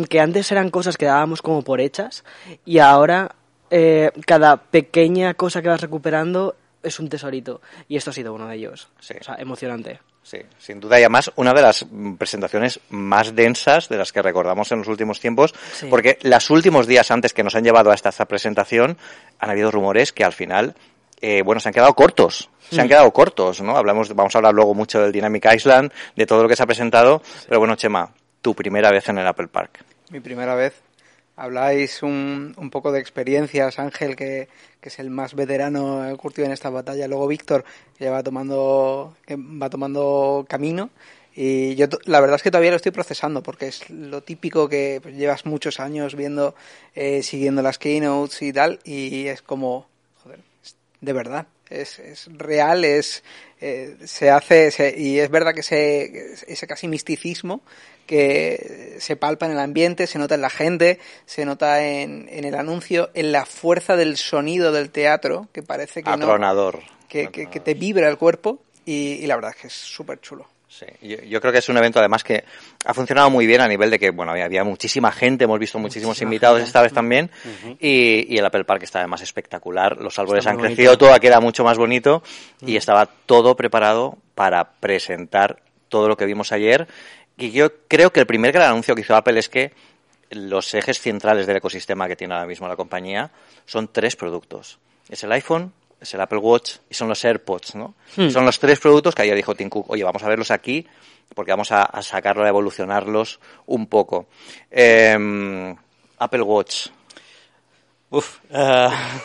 que 0.10 0.22
antes 0.22 0.50
eran 0.54 0.70
cosas 0.70 0.96
que 0.96 1.06
dábamos 1.06 1.42
como 1.42 1.64
por 1.64 1.82
hechas 1.82 2.24
y 2.64 2.80
ahora 2.80 3.36
eh, 3.72 4.12
cada 4.25 4.56
pequeña 4.56 5.34
cosa 5.34 5.62
que 5.62 5.68
vas 5.68 5.82
recuperando 5.82 6.56
es 6.86 7.00
un 7.00 7.10
tesorito. 7.10 7.62
Y 7.88 7.98
esto 7.98 8.12
ha 8.12 8.13
sido 8.13 8.34
uno 8.34 8.48
de 8.48 8.56
ellos. 8.56 8.88
Sí. 9.00 9.15
O 9.20 9.24
sea, 9.24 9.36
emocionante. 9.36 10.00
Sí, 10.24 10.39
sin 10.58 10.80
duda 10.80 11.00
y 11.00 11.04
además 11.04 11.32
una 11.36 11.54
de 11.54 11.62
las 11.62 11.86
presentaciones 12.18 12.80
más 12.89 13.36
densas 13.36 13.89
de 13.89 13.98
las 13.98 14.12
que 14.12 14.24
recordamos 14.24 14.72
en 14.72 14.80
los 14.80 14.88
últimos 14.88 15.20
tiempos, 15.20 15.54
Sí. 15.74 15.86
porque 15.88 16.18
los 16.24 16.50
últimos 16.50 16.88
días 16.88 17.12
antes 17.12 17.32
que 17.32 17.44
nos 17.44 17.54
han 17.56 17.63
llevado 17.63 17.92
a 17.92 17.94
esta, 17.94 18.12
presentación 18.25 18.98
han 19.38 19.50
habido 19.51 19.70
rumores 19.70 20.12
que 20.13 20.24
al 20.24 20.34
final, 20.34 20.74
eh, 21.22 21.44
bueno, 21.44 21.60
se 21.60 21.70
han 21.70 21.74
quedado 21.74 21.94
cortos. 21.94 22.50
Se 22.72 22.82
han 22.82 22.88
quedado 22.88 23.12
cortos, 23.12 23.62
¿no? 23.62 23.77
Hablamos, 23.77 24.15
vamos 24.15 24.34
a 24.34 24.39
hablar 24.39 24.56
luego 24.56 24.74
mucho 24.74 25.00
del 25.00 25.12
Dynamic 25.12 25.46
Island, 25.54 25.92
de 26.15 26.25
todo 26.25 26.42
lo 26.42 26.50
que 26.50 26.56
se 26.56 26.63
ha 26.63 26.65
presentado, 26.65 27.22
pero 27.48 27.60
bueno, 27.60 27.75
Chema, 27.75 28.12
tu 28.42 28.56
primera 28.56 28.89
vez 28.89 29.08
en 29.10 29.20
el 29.20 29.27
Apple 29.27 29.48
Park. 29.48 29.84
Mi 30.10 30.20
primera 30.20 30.56
vez. 30.56 30.74
Habláis 31.38 32.01
un, 32.01 32.54
un 32.58 32.70
poco 32.70 32.92
de 32.94 33.00
experiencias, 33.01 33.77
Ángel, 33.80 34.15
que, 34.15 34.48
es 34.82 35.00
el 35.00 35.10
más 35.10 35.34
veterano 35.34 36.15
curtido 36.18 36.46
en 36.46 36.51
esta 36.54 36.70
batalla. 36.70 37.08
Luego 37.08 37.27
Víctor, 37.27 37.65
que 37.98 38.06
ya 38.06 38.12
va 38.12 38.22
tomando, 38.22 39.18
que 39.25 39.36
va 39.36 39.70
tomando 39.70 40.46
camino. 40.48 40.92
Y 41.36 41.75
yo 41.75 41.88
la 42.06 42.22
verdad 42.22 42.38
es 42.38 42.44
que 42.44 42.51
todavía 42.51 42.70
lo 42.70 42.77
estoy 42.77 42.92
procesando, 42.92 43.44
porque 43.44 43.68
es 43.68 43.89
lo 43.89 44.22
típico 44.22 44.70
que 44.70 45.01
llevas 45.18 45.46
muchos 45.46 45.80
años 45.80 46.15
viendo, 46.15 46.56
eh, 46.94 47.24
siguiendo 47.24 47.62
las 47.62 47.77
keynotes 47.80 48.42
y 48.42 48.54
tal, 48.54 48.80
y 48.86 49.27
es 49.27 49.42
como, 49.42 49.88
joder, 50.24 50.39
de 51.01 51.13
verdad, 51.13 51.48
es, 51.70 52.00
es 52.00 52.30
real, 52.38 52.86
es 52.86 53.24
eh, 53.60 53.98
se 54.06 54.30
hace, 54.30 54.72
se- 54.72 54.98
y 54.98 55.20
es 55.20 55.30
verdad 55.30 55.54
que 55.54 55.60
ese, 55.62 56.36
ese 56.48 56.68
casi 56.68 56.88
misticismo 56.88 57.62
que 58.06 58.96
se 59.00 59.16
palpa 59.16 59.46
en 59.46 59.54
el 59.54 59.60
ambiente, 59.60 60.08
se 60.08 60.20
nota 60.20 60.36
en 60.36 60.42
la 60.42 60.50
gente, 60.50 61.00
se 61.26 61.46
nota 61.46 61.84
en, 61.86 62.28
en 62.30 62.46
el 62.46 62.56
anuncio, 62.56 63.10
en 63.14 63.32
la 63.32 63.46
fuerza 63.46 63.96
del 63.96 64.18
sonido 64.18 64.72
del 64.72 64.90
teatro, 64.92 65.48
que 65.52 65.64
parece 65.64 66.04
que 66.04 66.10
no, 66.10 66.16
Atronador. 66.16 66.82
que, 67.08 67.28
que, 67.28 67.48
que 67.48 67.60
te 67.60 67.74
vibra 67.74 68.08
el 68.08 68.18
cuerpo, 68.18 68.60
y, 68.86 69.14
y 69.14 69.28
la 69.28 69.36
verdad 69.36 69.52
es 69.56 69.62
que 69.62 69.68
es 69.68 69.74
súper 69.74 70.20
chulo. 70.22 70.48
Sí, 70.68 70.86
yo, 71.02 71.18
yo 71.24 71.40
creo 71.40 71.54
que 71.54 71.60
es 71.60 71.70
un 71.70 71.78
evento 71.78 72.00
además 72.00 72.22
que 72.24 72.44
ha 72.84 72.94
funcionado 72.94 73.30
muy 73.30 73.48
bien 73.48 73.62
a 73.62 73.68
nivel 73.68 73.90
de 73.90 73.98
que, 73.98 74.10
bueno, 74.10 74.34
había, 74.34 74.44
había 74.44 74.66
muchísima 74.66 75.10
gente, 75.10 75.46
hemos 75.46 75.58
visto 75.58 75.80
muchísimos 75.80 76.10
Muchísima 76.10 76.28
invitados 76.28 76.58
gente. 76.58 76.68
esta 76.68 76.82
vez 76.82 76.92
también, 76.92 77.32
y, 77.80 78.34
y 78.34 78.38
el 78.38 78.46
Apple 78.46 78.66
Park 78.66 78.84
está 78.84 79.00
además 79.00 79.22
espectacular, 79.22 79.98
los 80.02 80.20
árboles 80.20 80.46
han 80.48 80.58
crecido, 80.58 80.98
todo 80.98 81.14
ha 81.14 81.20
quedado 81.20 81.42
mucho 81.42 81.64
más 81.64 81.78
bonito, 81.78 82.24
y 82.60 82.76
estaba 82.76 83.06
todo 83.06 83.56
preparado 83.56 84.18
para 84.34 84.72
presentar 84.74 85.62
todo 85.88 86.10
lo 86.10 86.18
que 86.18 86.26
vimos 86.26 86.52
ayer, 86.52 86.88
y 87.38 87.51
yo 87.51 87.70
creo 87.88 88.12
que 88.12 88.20
el 88.20 88.25
primer 88.25 88.51
gran 88.51 88.70
anuncio 88.70 88.96
que 88.96 89.01
hizo 89.01 89.15
Apple 89.15 89.39
es 89.39 89.50
que 89.50 89.74
los 90.32 90.74
ejes 90.74 91.00
centrales 91.00 91.48
del 91.48 91.58
ecosistema 91.58 92.08
que 92.08 92.15
tiene 92.15 92.34
ahora 92.34 92.48
mismo 92.48 92.68
la 92.68 92.75
compañía 92.75 93.32
son 93.65 93.88
tres 93.88 94.15
productos. 94.15 94.80
Es 95.10 95.24
el 95.24 95.32
iPhone, 95.32 95.72
es 96.01 96.13
el 96.13 96.22
Apple 96.22 96.39
Watch 96.39 96.77
y 96.89 96.94
son 96.94 97.08
los 97.08 97.24
AirPods, 97.24 97.75
¿no? 97.75 97.94
Hmm. 98.15 98.30
Son 98.30 98.46
los 98.46 98.60
tres 98.60 98.80
productos 98.80 99.13
que 99.13 99.22
ayer 99.22 99.36
dijo 99.36 99.56
Tim 99.56 99.70
Cook, 99.70 99.89
oye, 99.89 100.04
vamos 100.04 100.24
a 100.24 100.30
verlos 100.30 100.51
aquí 100.51 100.86
porque 101.34 101.51
vamos 101.51 101.72
a, 101.72 101.84
a 101.84 102.01
sacarlo, 102.01 102.44
a 102.44 102.50
evolucionarlos 102.50 103.39
un 103.65 103.88
poco. 103.88 104.27
Eh, 104.72 105.75
Apple 106.20 106.42
Watch. 106.42 106.88
Uf. 108.12 108.38
ah, 108.54 109.20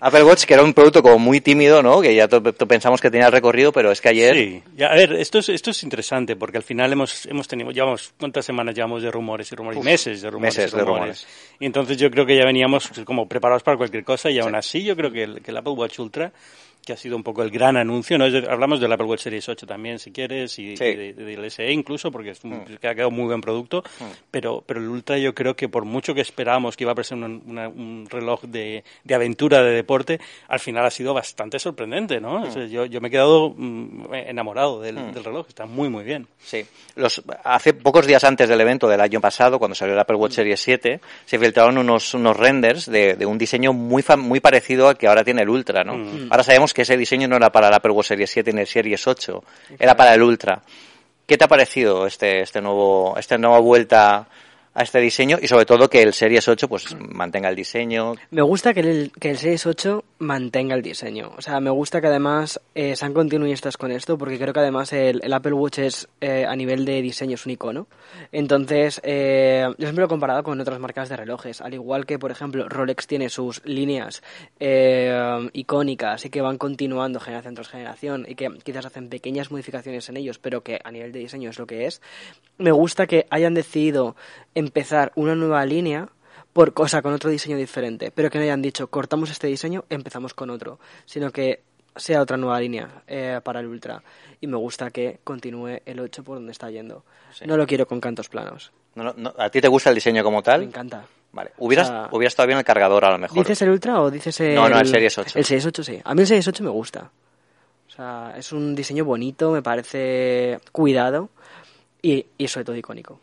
Apple 0.00 0.24
Watch, 0.24 0.44
que 0.44 0.54
era 0.54 0.62
un 0.62 0.74
producto 0.74 1.02
como 1.02 1.18
muy 1.18 1.40
tímido, 1.40 1.82
¿no? 1.82 2.00
Que 2.00 2.14
ya 2.14 2.28
pensamos 2.28 3.00
que 3.00 3.10
tenía 3.10 3.26
el 3.26 3.32
recorrido, 3.32 3.72
pero 3.72 3.90
es 3.92 4.00
que 4.00 4.08
ayer... 4.10 4.34
Sí, 4.34 4.62
Ya, 4.76 4.88
a 4.88 4.94
ver, 4.94 5.12
esto 5.14 5.38
es, 5.38 5.48
esto 5.48 5.70
es 5.70 5.82
interesante 5.82 6.36
porque 6.36 6.58
al 6.58 6.62
final 6.64 6.92
hemos, 6.92 7.26
hemos 7.26 7.46
tenido, 7.48 7.70
llevamos, 7.70 8.12
¿cuántas 8.18 8.44
semanas 8.44 8.74
llevamos 8.74 9.02
de 9.02 9.10
rumores 9.10 9.50
y 9.52 9.54
rumores? 9.54 9.78
Uf, 9.78 9.84
meses 9.84 10.20
de 10.20 10.30
rumores 10.30 10.56
meses 10.56 10.72
y 10.72 10.76
de 10.76 10.82
rumores. 10.82 10.98
rumores. 11.22 11.26
Y 11.60 11.66
entonces 11.66 11.96
yo 11.96 12.10
creo 12.10 12.26
que 12.26 12.36
ya 12.36 12.44
veníamos 12.44 12.88
pues, 12.88 13.04
como 13.06 13.26
preparados 13.28 13.62
para 13.62 13.76
cualquier 13.76 14.04
cosa 14.04 14.30
y 14.30 14.38
aún 14.40 14.50
Sí. 14.52 14.56
así 14.56 14.82
yo 14.84 14.96
creo 14.96 15.10
que 15.12 15.22
el, 15.22 15.40
que 15.42 15.50
el 15.52 15.56
Apple 15.56 15.72
Watch 15.74 15.98
Ultra, 15.98 16.32
que 16.86 16.92
ha 16.92 16.96
sido 16.96 17.16
un 17.16 17.24
poco 17.24 17.42
el 17.42 17.50
gran 17.50 17.76
anuncio, 17.76 18.16
¿no? 18.16 18.30
De- 18.30 18.46
hablamos 18.48 18.80
del 18.80 18.92
Apple 18.92 19.06
Watch 19.08 19.22
Series 19.22 19.48
8 19.48 19.66
también, 19.66 19.98
si 19.98 20.12
quieres, 20.12 20.56
y, 20.60 20.76
Sí. 20.76 20.84
y 20.84 20.94
de- 20.94 21.12
del 21.14 21.44
SE 21.50 21.70
incluso, 21.72 22.12
porque 22.12 22.30
es 22.30 22.44
un- 22.44 22.58
Mm. 22.58 22.76
que 22.80 22.86
ha 22.88 22.94
quedado 22.94 23.10
muy 23.10 23.24
buen 23.26 23.40
producto, 23.40 23.82
pero, 24.30 24.62
pero 24.64 24.80
el 24.80 24.88
Ultra 24.88 25.18
yo 25.18 25.34
creo 25.34 25.56
que 25.56 25.68
por 25.68 25.84
mucho 25.84 26.14
que 26.14 26.20
esperábamos 26.20 26.76
que 26.76 26.84
iba 26.84 26.92
a 26.96 27.02
ser 27.04 27.18
un, 27.18 27.42
una- 27.46 27.68
un 27.68 28.06
reloj 28.08 28.42
de, 28.44 28.84
de 29.02 29.14
aventura, 29.16 29.62
de 29.64 29.72
deporte, 29.72 30.20
al 30.46 30.60
final 30.60 30.86
ha 30.86 30.90
sido 30.90 31.12
bastante 31.12 31.58
sorprendente, 31.58 32.20
¿no? 32.20 32.42
O 32.44 32.50
sea, 32.52 32.66
yo, 32.66 32.86
yo 32.86 33.00
me 33.00 33.08
he 33.08 33.10
quedado 33.10 33.52
mm, 33.56 34.14
enamorado 34.14 34.80
del, 34.80 34.94
Mm. 34.96 35.12
del 35.12 35.24
reloj, 35.24 35.46
está 35.48 35.66
muy, 35.66 35.88
muy 35.88 36.04
bien. 36.04 36.28
Sí. 36.38 36.64
Los, 36.94 37.20
hace 37.42 37.74
pocos 37.74 38.06
días 38.06 38.22
antes 38.22 38.48
del 38.48 38.60
evento 38.60 38.86
del 38.86 39.00
año 39.00 39.20
pasado, 39.20 39.58
cuando 39.58 39.74
salió 39.74 39.94
el 39.94 40.00
Apple 40.00 40.16
Watch 40.16 40.34
Series 40.34 40.60
7, 40.60 41.00
se 41.24 41.36
filtraron 41.38 41.78
unos, 41.78 42.14
unos 42.14 42.36
renders 42.36 42.86
de, 42.88 43.14
de 43.16 43.26
un 43.26 43.38
diseño 43.38 43.72
muy, 43.72 44.04
muy 44.18 44.38
parecido 44.38 44.88
al 44.88 44.96
que 44.96 45.08
ahora 45.08 45.24
tiene 45.24 45.42
el 45.42 45.48
Ultra, 45.48 45.82
¿no? 45.82 45.96
Mm. 45.96 46.28
Ahora 46.30 46.44
sabemos 46.44 46.72
que 46.76 46.82
ese 46.82 46.98
diseño 46.98 47.26
no 47.26 47.36
era 47.36 47.50
para 47.50 47.68
el 47.68 47.74
Apple 47.74 47.94
Series 48.02 48.28
7 48.28 48.52
ni 48.52 48.60
el 48.60 48.66
Series 48.66 49.06
8, 49.06 49.42
era 49.78 49.96
para 49.96 50.12
el 50.12 50.22
Ultra. 50.22 50.60
¿Qué 51.26 51.38
te 51.38 51.44
ha 51.44 51.48
parecido 51.48 52.06
este, 52.06 52.42
este 52.42 52.60
nuevo, 52.60 53.16
esta 53.16 53.38
nueva 53.38 53.60
vuelta 53.60 54.28
a 54.76 54.82
este 54.82 55.00
diseño 55.00 55.38
y 55.40 55.48
sobre 55.48 55.64
todo 55.64 55.88
que 55.88 56.02
el 56.02 56.12
Series 56.12 56.46
8 56.46 56.68
pues 56.68 56.94
mantenga 57.00 57.48
el 57.48 57.56
diseño? 57.56 58.14
Me 58.30 58.42
gusta 58.42 58.74
que 58.74 58.80
el, 58.80 59.10
que 59.18 59.30
el 59.30 59.38
Series 59.38 59.64
8 59.64 60.04
mantenga 60.18 60.74
el 60.74 60.82
diseño. 60.82 61.32
O 61.36 61.40
sea, 61.40 61.60
me 61.60 61.70
gusta 61.70 62.02
que 62.02 62.08
además 62.08 62.60
eh, 62.74 62.94
sean 62.94 63.14
continuistas 63.14 63.78
con 63.78 63.90
esto, 63.90 64.18
porque 64.18 64.38
creo 64.38 64.52
que 64.52 64.60
además 64.60 64.92
el, 64.92 65.20
el 65.22 65.32
Apple 65.32 65.54
Watch 65.54 65.78
es, 65.78 66.08
eh, 66.20 66.44
a 66.46 66.54
nivel 66.54 66.84
de 66.84 67.00
diseño 67.00 67.34
es 67.34 67.46
un 67.46 67.52
icono. 67.52 67.86
Entonces, 68.32 69.00
eh, 69.02 69.64
yo 69.66 69.86
siempre 69.86 70.02
lo 70.02 70.06
he 70.06 70.08
comparado 70.08 70.42
con 70.42 70.60
otras 70.60 70.78
marcas 70.78 71.08
de 71.08 71.16
relojes. 71.16 71.62
Al 71.62 71.72
igual 71.72 72.04
que, 72.04 72.18
por 72.18 72.30
ejemplo, 72.30 72.68
Rolex 72.68 73.06
tiene 73.06 73.30
sus 73.30 73.64
líneas 73.64 74.22
eh, 74.60 75.48
icónicas 75.54 76.26
y 76.26 76.30
que 76.30 76.42
van 76.42 76.58
continuando 76.58 77.18
generación 77.18 77.54
tras 77.54 77.68
generación 77.68 78.26
y 78.28 78.34
que 78.34 78.50
quizás 78.62 78.84
hacen 78.84 79.08
pequeñas 79.08 79.50
modificaciones 79.50 80.06
en 80.10 80.18
ellos, 80.18 80.38
pero 80.38 80.62
que 80.62 80.80
a 80.84 80.90
nivel 80.90 81.12
de 81.12 81.20
diseño 81.20 81.48
es 81.48 81.58
lo 81.58 81.66
que 81.66 81.86
es. 81.86 82.02
Me 82.58 82.72
gusta 82.72 83.06
que 83.06 83.26
hayan 83.30 83.54
decidido 83.54 84.16
empezar 84.56 85.12
una 85.14 85.34
nueva 85.36 85.64
línea 85.64 86.08
por 86.52 86.72
cosa 86.74 87.02
con 87.02 87.12
otro 87.12 87.30
diseño 87.30 87.56
diferente, 87.56 88.10
pero 88.10 88.30
que 88.30 88.38
no 88.38 88.44
hayan 88.44 88.62
dicho 88.62 88.88
cortamos 88.88 89.30
este 89.30 89.46
diseño, 89.46 89.84
empezamos 89.90 90.34
con 90.34 90.50
otro, 90.50 90.80
sino 91.04 91.30
que 91.30 91.62
sea 91.94 92.20
otra 92.22 92.36
nueva 92.36 92.58
línea 92.60 93.02
eh, 93.06 93.40
para 93.44 93.60
el 93.60 93.66
Ultra. 93.66 94.02
Y 94.40 94.46
me 94.46 94.56
gusta 94.56 94.90
que 94.90 95.20
continúe 95.22 95.80
el 95.86 96.00
8 96.00 96.24
por 96.24 96.36
donde 96.36 96.52
está 96.52 96.70
yendo. 96.70 97.04
Sí. 97.32 97.46
No 97.46 97.56
lo 97.56 97.66
quiero 97.66 97.86
con 97.86 98.00
cantos 98.00 98.28
planos. 98.28 98.72
No, 98.94 99.04
no, 99.04 99.14
no, 99.16 99.34
¿A 99.38 99.48
ti 99.50 99.60
te 99.60 99.68
gusta 99.68 99.90
el 99.90 99.94
diseño 99.94 100.22
como 100.24 100.38
Me 100.38 100.42
tal? 100.42 100.62
encanta. 100.62 101.04
Vale. 101.32 101.52
¿Hubieras, 101.58 101.88
O 101.88 101.92
sea- 101.92 102.08
hubiera 102.12 102.28
estado 102.28 102.46
bien 102.46 102.58
el 102.58 102.64
cargador 102.64 103.04
a 103.04 103.10
lo 103.12 103.18
mejor. 103.18 103.38
¿Dices 103.38 103.60
el 103.62 103.70
Ultra 103.70 104.00
o 104.00 104.10
dices 104.10 104.38
el... 104.40 104.54
No, 104.54 104.68
no, 104.68 104.78
el 104.80 104.86
Series 104.86 105.16
8. 105.18 105.38
El 105.38 105.44
Series 105.44 105.66
8 105.66 105.82
sí. 105.84 106.00
A 106.02 106.14
mí 106.14 106.20
el 106.22 106.26
Series 106.26 106.48
8 106.48 106.64
me 106.64 106.70
gusta. 106.70 107.10
O 107.88 107.90
sea, 107.90 108.34
es 108.36 108.52
un 108.52 108.74
diseño 108.74 109.04
bonito, 109.04 109.50
me 109.52 109.62
parece 109.62 110.58
cuidado 110.72 111.28
y, 112.00 112.26
y 112.38 112.48
sobre 112.48 112.64
todo 112.64 112.76
icónico. 112.76 113.20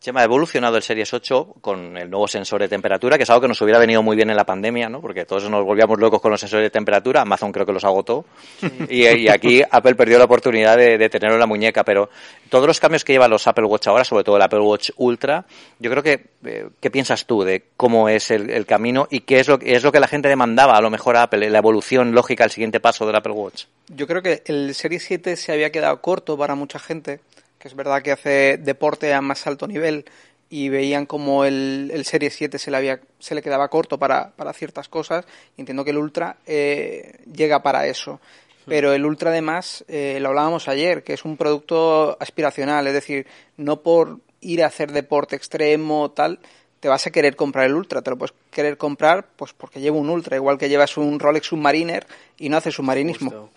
Chema, 0.00 0.20
ha 0.20 0.24
evolucionado 0.24 0.76
el 0.76 0.82
Series 0.82 1.12
8 1.12 1.56
con 1.60 1.96
el 1.96 2.08
nuevo 2.08 2.28
sensor 2.28 2.60
de 2.60 2.68
temperatura, 2.68 3.16
que 3.16 3.24
es 3.24 3.30
algo 3.30 3.42
que 3.42 3.48
nos 3.48 3.60
hubiera 3.60 3.80
venido 3.80 4.00
muy 4.02 4.14
bien 4.14 4.30
en 4.30 4.36
la 4.36 4.44
pandemia, 4.44 4.88
¿no? 4.88 5.00
Porque 5.00 5.24
todos 5.24 5.50
nos 5.50 5.64
volvíamos 5.64 5.98
locos 5.98 6.20
con 6.20 6.30
los 6.30 6.38
sensores 6.38 6.66
de 6.66 6.70
temperatura. 6.70 7.22
Amazon 7.22 7.50
creo 7.50 7.66
que 7.66 7.72
los 7.72 7.84
agotó. 7.84 8.24
Y, 8.88 9.06
y 9.06 9.28
aquí 9.28 9.60
Apple 9.68 9.96
perdió 9.96 10.18
la 10.18 10.24
oportunidad 10.24 10.76
de, 10.76 10.98
de 10.98 11.08
tenerlo 11.08 11.34
en 11.34 11.40
la 11.40 11.46
muñeca. 11.46 11.84
Pero 11.84 12.08
todos 12.48 12.66
los 12.66 12.78
cambios 12.78 13.04
que 13.04 13.12
llevan 13.12 13.30
los 13.30 13.46
Apple 13.46 13.64
Watch 13.64 13.88
ahora, 13.88 14.04
sobre 14.04 14.24
todo 14.24 14.36
el 14.36 14.42
Apple 14.42 14.60
Watch 14.60 14.90
Ultra, 14.96 15.44
yo 15.78 15.90
creo 15.90 16.02
que, 16.02 16.26
eh, 16.44 16.68
¿qué 16.80 16.90
piensas 16.90 17.26
tú 17.26 17.42
de 17.42 17.64
cómo 17.76 18.08
es 18.08 18.30
el, 18.30 18.50
el 18.50 18.66
camino 18.66 19.08
y 19.10 19.20
qué 19.20 19.40
es 19.40 19.48
lo, 19.48 19.58
es 19.60 19.82
lo 19.82 19.92
que 19.92 20.00
la 20.00 20.08
gente 20.08 20.28
demandaba 20.28 20.76
a 20.76 20.80
lo 20.80 20.90
mejor 20.90 21.16
a 21.16 21.22
Apple, 21.24 21.50
la 21.50 21.58
evolución 21.58 22.12
lógica, 22.12 22.44
el 22.44 22.50
siguiente 22.50 22.80
paso 22.80 23.06
del 23.06 23.16
Apple 23.16 23.32
Watch? 23.32 23.64
Yo 23.88 24.06
creo 24.06 24.22
que 24.22 24.42
el 24.46 24.74
Series 24.74 25.02
7 25.04 25.36
se 25.36 25.52
había 25.52 25.72
quedado 25.72 26.00
corto 26.00 26.36
para 26.36 26.54
mucha 26.54 26.78
gente, 26.78 27.20
que 27.58 27.68
es 27.68 27.74
verdad 27.74 28.02
que 28.02 28.12
hace 28.12 28.58
deporte 28.58 29.12
a 29.12 29.20
más 29.20 29.46
alto 29.46 29.66
nivel 29.66 30.04
y 30.50 30.68
veían 30.68 31.06
como 31.06 31.44
el, 31.44 31.90
el 31.92 32.04
Series 32.04 32.34
7 32.34 32.58
se 32.58 32.70
le, 32.70 32.76
había, 32.76 33.00
se 33.18 33.34
le 33.34 33.42
quedaba 33.42 33.68
corto 33.68 33.98
para, 33.98 34.30
para 34.30 34.52
ciertas 34.52 34.88
cosas. 34.88 35.26
Y 35.56 35.60
entiendo 35.62 35.84
que 35.84 35.90
el 35.90 35.98
Ultra 35.98 36.36
eh, 36.46 37.20
llega 37.30 37.62
para 37.62 37.86
eso. 37.86 38.20
Pero 38.66 38.92
el 38.92 39.04
Ultra 39.04 39.30
además, 39.30 39.84
eh, 39.88 40.18
lo 40.20 40.28
hablábamos 40.28 40.68
ayer, 40.68 41.02
que 41.02 41.14
es 41.14 41.24
un 41.24 41.36
producto 41.36 42.16
aspiracional, 42.20 42.86
es 42.86 42.92
decir, 42.92 43.26
no 43.56 43.80
por 43.80 44.20
ir 44.40 44.62
a 44.62 44.66
hacer 44.66 44.92
deporte 44.92 45.36
extremo, 45.36 46.10
tal, 46.10 46.38
te 46.80 46.88
vas 46.88 47.06
a 47.06 47.10
querer 47.10 47.34
comprar 47.34 47.66
el 47.66 47.74
Ultra, 47.74 48.02
te 48.02 48.10
lo 48.10 48.18
puedes 48.18 48.34
querer 48.50 48.76
comprar 48.76 49.26
pues 49.36 49.52
porque 49.52 49.80
lleva 49.80 49.96
un 49.96 50.08
Ultra, 50.08 50.36
igual 50.36 50.58
que 50.58 50.68
llevas 50.68 50.96
un 50.96 51.18
Rolex 51.18 51.48
Submariner 51.48 52.06
y 52.38 52.48
no 52.48 52.56
hace 52.56 52.70
submarinismo. 52.70 53.50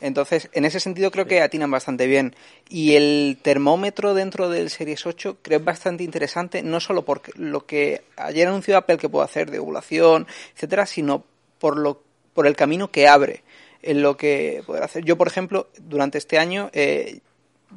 Entonces, 0.00 0.48
en 0.52 0.64
ese 0.64 0.80
sentido 0.80 1.10
creo 1.10 1.26
que 1.26 1.40
atinan 1.40 1.70
bastante 1.70 2.06
bien. 2.06 2.34
Y 2.68 2.94
el 2.94 3.38
termómetro 3.40 4.14
dentro 4.14 4.48
del 4.48 4.70
Series 4.70 5.06
8 5.06 5.38
creo 5.40 5.60
es 5.60 5.64
bastante 5.64 6.02
interesante, 6.02 6.62
no 6.62 6.80
solo 6.80 7.04
por 7.04 7.22
lo 7.38 7.64
que 7.64 8.02
ayer 8.16 8.48
anunció 8.48 8.76
Apple 8.76 8.98
que 8.98 9.08
puede 9.08 9.24
hacer 9.24 9.50
de 9.50 9.60
ovulación, 9.60 10.26
etcétera, 10.54 10.86
sino 10.86 11.24
por 11.58 11.78
lo 11.78 12.02
por 12.34 12.48
el 12.48 12.56
camino 12.56 12.90
que 12.90 13.06
abre 13.06 13.44
en 13.80 14.02
lo 14.02 14.16
que 14.16 14.64
poder 14.66 14.82
hacer. 14.82 15.04
Yo, 15.04 15.16
por 15.16 15.28
ejemplo, 15.28 15.68
durante 15.78 16.18
este 16.18 16.36
año 16.36 16.68
eh, 16.72 17.20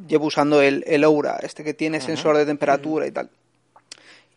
llevo 0.07 0.25
usando 0.25 0.63
el, 0.63 0.83
el 0.87 1.03
Aura, 1.03 1.37
este 1.43 1.63
que 1.63 1.75
tiene 1.75 2.01
sensor 2.01 2.37
de 2.37 2.45
temperatura 2.47 3.05
y 3.05 3.11
tal 3.11 3.29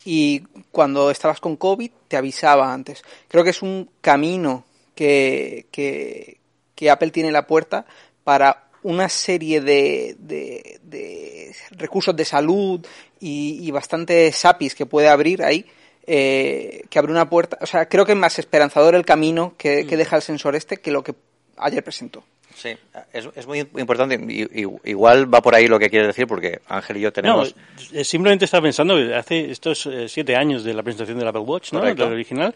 y 0.04 0.40
cuando 0.70 1.10
estabas 1.10 1.40
con 1.40 1.56
COVID 1.56 1.90
te 2.08 2.16
avisaba 2.16 2.72
antes. 2.72 3.02
Creo 3.28 3.44
que 3.44 3.50
es 3.50 3.62
un 3.62 3.90
camino 4.00 4.64
que, 4.94 5.66
que, 5.70 6.90
Apple 6.90 7.10
tiene 7.10 7.28
en 7.28 7.34
la 7.34 7.46
puerta 7.46 7.84
para 8.24 8.70
una 8.82 9.08
serie 9.10 9.60
de, 9.60 10.16
de, 10.18 11.54
recursos 11.72 12.16
de 12.16 12.24
salud 12.24 12.84
y, 13.18 13.58
y 13.60 13.70
bastantes 13.70 14.44
APIs 14.44 14.74
que 14.74 14.86
puede 14.86 15.08
abrir 15.08 15.42
ahí, 15.42 15.66
eh, 16.06 16.84
que 16.88 16.98
abre 16.98 17.12
una 17.12 17.28
puerta. 17.28 17.58
O 17.60 17.66
sea, 17.66 17.86
creo 17.86 18.06
que 18.06 18.12
es 18.12 18.18
más 18.18 18.38
esperanzador 18.38 18.94
el 18.94 19.04
camino 19.04 19.54
que, 19.58 19.86
que 19.86 19.96
mm. 19.96 19.98
deja 19.98 20.16
el 20.16 20.22
sensor 20.22 20.56
este 20.56 20.78
que 20.78 20.90
lo 20.90 21.04
que 21.04 21.14
ayer 21.58 21.84
presentó. 21.84 22.24
Sí, 22.54 22.70
es, 23.12 23.28
es 23.34 23.46
muy 23.46 23.60
importante. 23.60 24.18
igual 24.84 25.32
va 25.32 25.40
por 25.40 25.54
ahí 25.54 25.66
lo 25.66 25.78
que 25.78 25.88
quieres 25.88 26.08
decir, 26.08 26.26
porque 26.26 26.60
Ángel 26.68 26.98
y 26.98 27.00
yo 27.00 27.12
tenemos. 27.12 27.54
No, 27.92 28.04
simplemente 28.04 28.44
estaba 28.44 28.62
pensando 28.62 28.96
que 28.96 29.14
hace 29.14 29.50
estos 29.50 29.86
eh, 29.86 30.08
siete 30.08 30.36
años 30.36 30.64
de 30.64 30.74
la 30.74 30.82
presentación 30.82 31.18
del 31.18 31.28
Apple 31.28 31.42
Watch, 31.42 31.72
¿no? 31.72 31.86
El 31.86 32.00
original, 32.00 32.54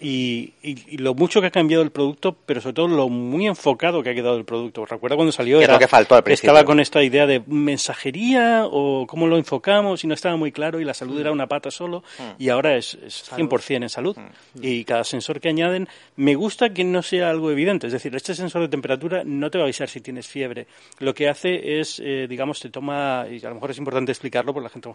y, 0.00 0.52
y, 0.62 0.98
lo 0.98 1.14
mucho 1.14 1.40
que 1.40 1.46
ha 1.46 1.50
cambiado 1.50 1.82
el 1.82 1.90
producto, 1.90 2.36
pero 2.44 2.60
sobre 2.60 2.74
todo 2.74 2.88
lo 2.88 3.08
muy 3.08 3.46
enfocado 3.46 4.02
que 4.02 4.10
ha 4.10 4.14
quedado 4.14 4.36
el 4.36 4.44
producto. 4.44 4.84
Recuerda 4.84 5.16
cuando 5.16 5.32
salió. 5.32 5.60
Era, 5.60 5.78
que 5.78 5.88
faltó 5.88 6.14
al 6.14 6.22
principio. 6.22 6.50
Estaba 6.50 6.64
con 6.64 6.80
esta 6.80 7.02
idea 7.02 7.26
de 7.26 7.42
mensajería 7.46 8.66
o 8.66 9.06
cómo 9.06 9.26
lo 9.26 9.36
enfocamos, 9.36 10.04
y 10.04 10.06
no 10.06 10.14
estaba 10.14 10.36
muy 10.36 10.52
claro, 10.52 10.80
y 10.80 10.84
la 10.84 10.94
salud 10.94 11.18
era 11.18 11.32
una 11.32 11.46
pata 11.46 11.70
solo, 11.70 12.02
mm. 12.18 12.42
y 12.42 12.48
ahora 12.48 12.76
es, 12.76 12.98
es 13.04 13.30
100% 13.30 13.82
en 13.82 13.88
salud. 13.88 14.16
Mm. 14.16 14.60
Y 14.62 14.84
cada 14.84 15.04
sensor 15.04 15.40
que 15.40 15.48
añaden, 15.48 15.88
me 16.16 16.34
gusta 16.34 16.70
que 16.70 16.84
no 16.84 17.02
sea 17.02 17.30
algo 17.30 17.50
evidente. 17.50 17.86
Es 17.86 17.92
decir, 17.92 18.14
este 18.14 18.34
sensor 18.34 18.62
de 18.62 18.68
temperatura 18.68 19.22
no 19.38 19.50
te 19.50 19.58
va 19.58 19.64
a 19.64 19.66
avisar 19.66 19.88
si 19.88 20.00
tienes 20.00 20.26
fiebre. 20.26 20.66
Lo 20.98 21.14
que 21.14 21.28
hace 21.28 21.80
es, 21.80 22.00
eh, 22.00 22.26
digamos, 22.28 22.60
te 22.60 22.70
toma, 22.70 23.26
y 23.30 23.44
a 23.44 23.48
lo 23.48 23.54
mejor 23.56 23.70
es 23.70 23.78
importante 23.78 24.12
explicarlo 24.12 24.52
porque 24.52 24.64
la 24.64 24.70
gente 24.70 24.90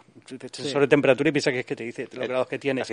te 0.50 0.64
sobre 0.64 0.88
temperatura 0.88 1.30
y 1.30 1.32
piensa 1.32 1.52
que 1.52 1.60
es 1.60 1.66
que 1.66 1.76
te 1.76 1.84
dice 1.84 2.08
los 2.12 2.28
grados 2.28 2.48
que 2.48 2.60
tienes. 2.60 2.90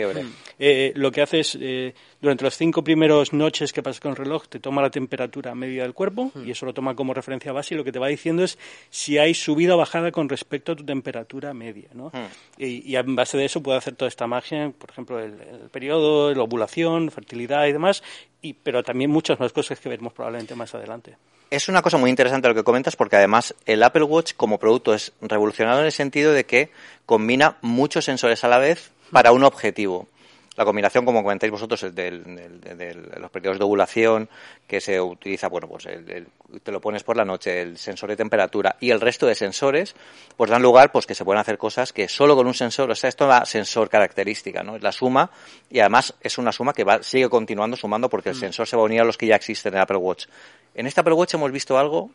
Eh, 0.59 0.93
lo 0.95 1.11
que 1.11 1.23
hace 1.23 1.40
es, 1.40 1.59
eh, 1.61 1.95
durante 2.21 2.45
las 2.45 2.57
cinco 2.57 2.83
primeros 2.83 3.33
noches 3.33 3.73
que 3.73 3.83
pasas 3.83 4.00
con 4.00 4.11
el 4.12 4.17
reloj, 4.17 4.49
te 4.49 4.61
toma 4.61 4.83
la 4.83 4.90
temperatura 4.90 5.55
media 5.55 5.83
del 5.83 5.95
cuerpo 5.95 6.33
y 6.45 6.50
eso 6.50 6.67
lo 6.67 6.75
toma 6.75 6.95
como 6.95 7.14
referencia 7.14 7.52
base 7.52 7.75
y 7.75 7.76
lo 7.76 7.85
que 7.85 7.93
te 7.93 7.99
va 7.99 8.09
diciendo 8.09 8.45
es 8.45 8.59
si 8.90 9.19
hay 9.19 9.35
subida 9.35 9.75
o 9.75 9.78
bajada 9.78 10.11
con 10.12 10.28
respecto 10.28 10.73
a 10.73 10.76
tu 10.76 10.85
temperatura 10.85 11.55
media. 11.55 11.88
¿no? 11.95 12.12
Y, 12.57 12.90
y, 12.90 12.97
en 12.97 13.17
base 13.17 13.38
de 13.38 13.45
eso 13.45 13.62
puede 13.62 13.78
hacer 13.78 13.95
toda 13.95 14.09
esta 14.09 14.26
magia, 14.26 14.73
por 14.76 14.90
ejemplo, 14.90 15.19
el, 15.19 15.40
el 15.40 15.71
periodo, 15.71 16.35
la 16.35 16.43
ovulación, 16.43 17.11
fertilidad 17.11 17.67
y 17.67 17.73
demás, 17.73 18.02
y, 18.42 18.52
pero 18.54 18.83
también 18.83 19.11
muchas 19.11 19.40
más 19.40 19.52
cosas 19.52 19.78
que 19.80 19.88
veremos 19.88 20.12
probablemente 20.12 20.54
más 20.54 20.75
adelante. 20.75 21.16
Es 21.50 21.68
una 21.68 21.80
cosa 21.80 21.97
muy 21.97 22.11
interesante 22.11 22.49
lo 22.49 22.54
que 22.54 22.64
comentas 22.64 22.95
porque 22.95 23.16
además 23.16 23.54
el 23.64 23.83
Apple 23.83 24.02
Watch 24.02 24.35
como 24.37 24.59
producto 24.59 24.92
es 24.92 25.12
revolucionario 25.23 25.80
en 25.80 25.87
el 25.87 25.92
sentido 25.92 26.33
de 26.33 26.45
que 26.45 26.71
combina 27.07 27.57
muchos 27.62 28.04
sensores 28.04 28.45
a 28.45 28.49
la 28.49 28.59
vez 28.59 28.90
para 29.11 29.33
un 29.33 29.45
objetivo 29.45 30.09
la 30.59 30.65
combinación, 30.65 31.05
como 31.05 31.23
comentáis 31.23 31.53
vosotros, 31.53 31.95
de 31.95 32.11
los 33.17 33.31
periodos 33.31 33.59
de 33.59 33.65
ovulación, 33.65 34.29
que 34.67 34.81
se 34.81 35.00
utiliza, 35.00 35.47
bueno, 35.47 35.69
pues 35.69 35.87
te 36.65 36.73
lo 36.73 36.81
pones 36.81 37.05
por 37.05 37.17
la 37.17 37.25
noche, 37.25 37.62
el 37.62 37.79
sensor 37.79 38.11
de 38.11 38.17
temperatura 38.17 38.75
y 38.81 38.91
el 38.91 39.00
resto 39.00 39.29
de 39.29 39.37
sensores, 39.37 39.95
pues 40.37 40.50
dan 40.50 40.61
lugar 40.61 40.91
pues 40.91 41.07
que 41.07 41.15
se 41.15 41.25
pueden 41.25 41.41
hacer 41.41 41.59
cosas 41.59 41.93
que 41.93 42.09
solo 42.09 42.35
con 42.35 42.49
un 42.49 42.55
sensor, 42.55 42.91
o 42.91 42.95
sea, 42.97 43.07
esto 43.07 43.29
da 43.29 43.45
sensor 43.45 43.88
característica, 43.88 44.65
¿no? 44.65 44.75
Es 44.75 44.83
la 44.83 44.91
suma 44.91 45.31
y 45.71 45.79
además 45.79 46.12
es 46.21 46.38
una 46.38 46.50
suma 46.50 46.73
que 46.73 46.83
va, 46.83 47.05
sigue 47.05 47.29
continuando 47.29 47.77
sumando 47.77 48.09
porque 48.09 48.31
el 48.31 48.35
mm. 48.35 48.41
sensor 48.41 48.67
se 48.67 48.75
va 48.75 48.83
a 48.83 48.87
unir 48.87 49.03
a 49.03 49.05
los 49.05 49.17
que 49.17 49.29
ya 49.29 49.37
existen 49.37 49.75
en 49.75 49.81
Apple 49.81 49.99
Watch. 49.99 50.27
En 50.75 50.88
este 50.88 51.00
Apple 51.03 51.15
Watch 51.15 51.35
hemos 51.35 51.53
visto 51.53 51.79
algo 51.79 52.11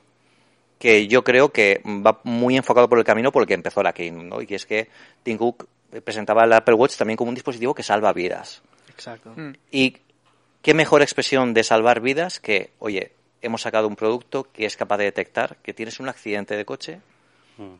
que 0.80 1.08
yo 1.08 1.24
creo 1.24 1.48
que 1.54 1.82
va 1.86 2.20
muy 2.26 2.58
enfocado 2.58 2.90
por 2.90 3.00
el 3.00 3.06
camino 3.06 3.32
por 3.32 3.44
el 3.44 3.48
que 3.48 3.54
empezó 3.54 3.82
la 3.82 3.94
Keynote, 3.94 4.28
¿no? 4.28 4.42
Y 4.42 4.54
es 4.54 4.66
que 4.66 4.90
Tim 5.24 5.38
Cook 5.38 5.66
presentaba 6.02 6.44
el 6.44 6.54
Apple 6.54 6.76
Watch 6.76 6.98
también 6.98 7.18
como 7.18 7.30
un 7.30 7.36
dispositivo 7.36 7.74
que 7.74 7.84
salva 7.84 8.14
vidas. 8.14 8.62
Exacto. 8.90 9.34
Mm. 9.36 9.54
Y 9.72 9.98
qué 10.62 10.74
mejor 10.74 11.02
expresión 11.02 11.54
de 11.54 11.64
salvar 11.64 12.02
vidas 12.02 12.40
que, 12.40 12.72
oye, 12.80 13.12
hemos 13.42 13.62
sacado 13.62 13.88
un 13.88 13.96
producto 13.96 14.48
que 14.52 14.66
es 14.66 14.78
capaz 14.78 14.98
de 14.98 15.06
detectar 15.06 15.58
que 15.58 15.74
tienes 15.74 16.00
un 16.00 16.10
accidente 16.10 16.56
de 16.56 16.66
coche 16.66 17.00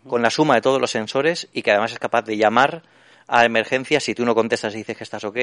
con 0.08 0.22
la 0.22 0.30
suma 0.30 0.56
de 0.56 0.62
todos 0.62 0.80
los 0.80 0.92
sensores 0.92 1.48
y 1.52 1.64
que 1.64 1.72
además 1.72 1.94
es 1.94 2.00
capaz 2.00 2.22
de 2.22 2.38
llamar 2.38 2.84
a 3.28 3.44
emergencia 3.44 4.00
si 4.00 4.14
tú 4.14 4.24
no 4.24 4.36
contestas 4.36 4.76
y 4.76 4.78
dices 4.78 4.96
que 4.98 5.04
estás 5.04 5.24
ok. 5.24 5.38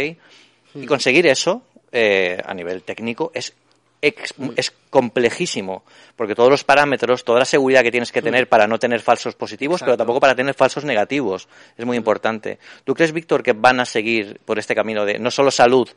Y 0.74 0.86
conseguir 0.86 1.26
eso 1.26 1.62
eh, 1.90 2.40
a 2.44 2.54
nivel 2.54 2.82
técnico 2.84 3.32
es 3.34 3.54
es 4.02 4.72
complejísimo, 4.88 5.84
porque 6.16 6.34
todos 6.34 6.50
los 6.50 6.64
parámetros, 6.64 7.24
toda 7.24 7.40
la 7.40 7.44
seguridad 7.44 7.82
que 7.82 7.90
tienes 7.90 8.10
que 8.12 8.22
tener 8.22 8.48
para 8.48 8.66
no 8.66 8.78
tener 8.78 9.00
falsos 9.00 9.34
positivos, 9.34 9.80
pero 9.80 9.96
tampoco 9.96 10.20
para 10.20 10.34
tener 10.34 10.54
falsos 10.54 10.84
negativos, 10.84 11.48
es 11.76 11.84
muy 11.84 11.96
importante. 11.96 12.58
¿Tú 12.84 12.94
crees, 12.94 13.12
Víctor, 13.12 13.42
que 13.42 13.52
van 13.52 13.80
a 13.80 13.84
seguir 13.84 14.40
por 14.44 14.58
este 14.58 14.74
camino 14.74 15.04
de 15.04 15.18
no 15.18 15.30
solo 15.30 15.50
salud, 15.50 15.88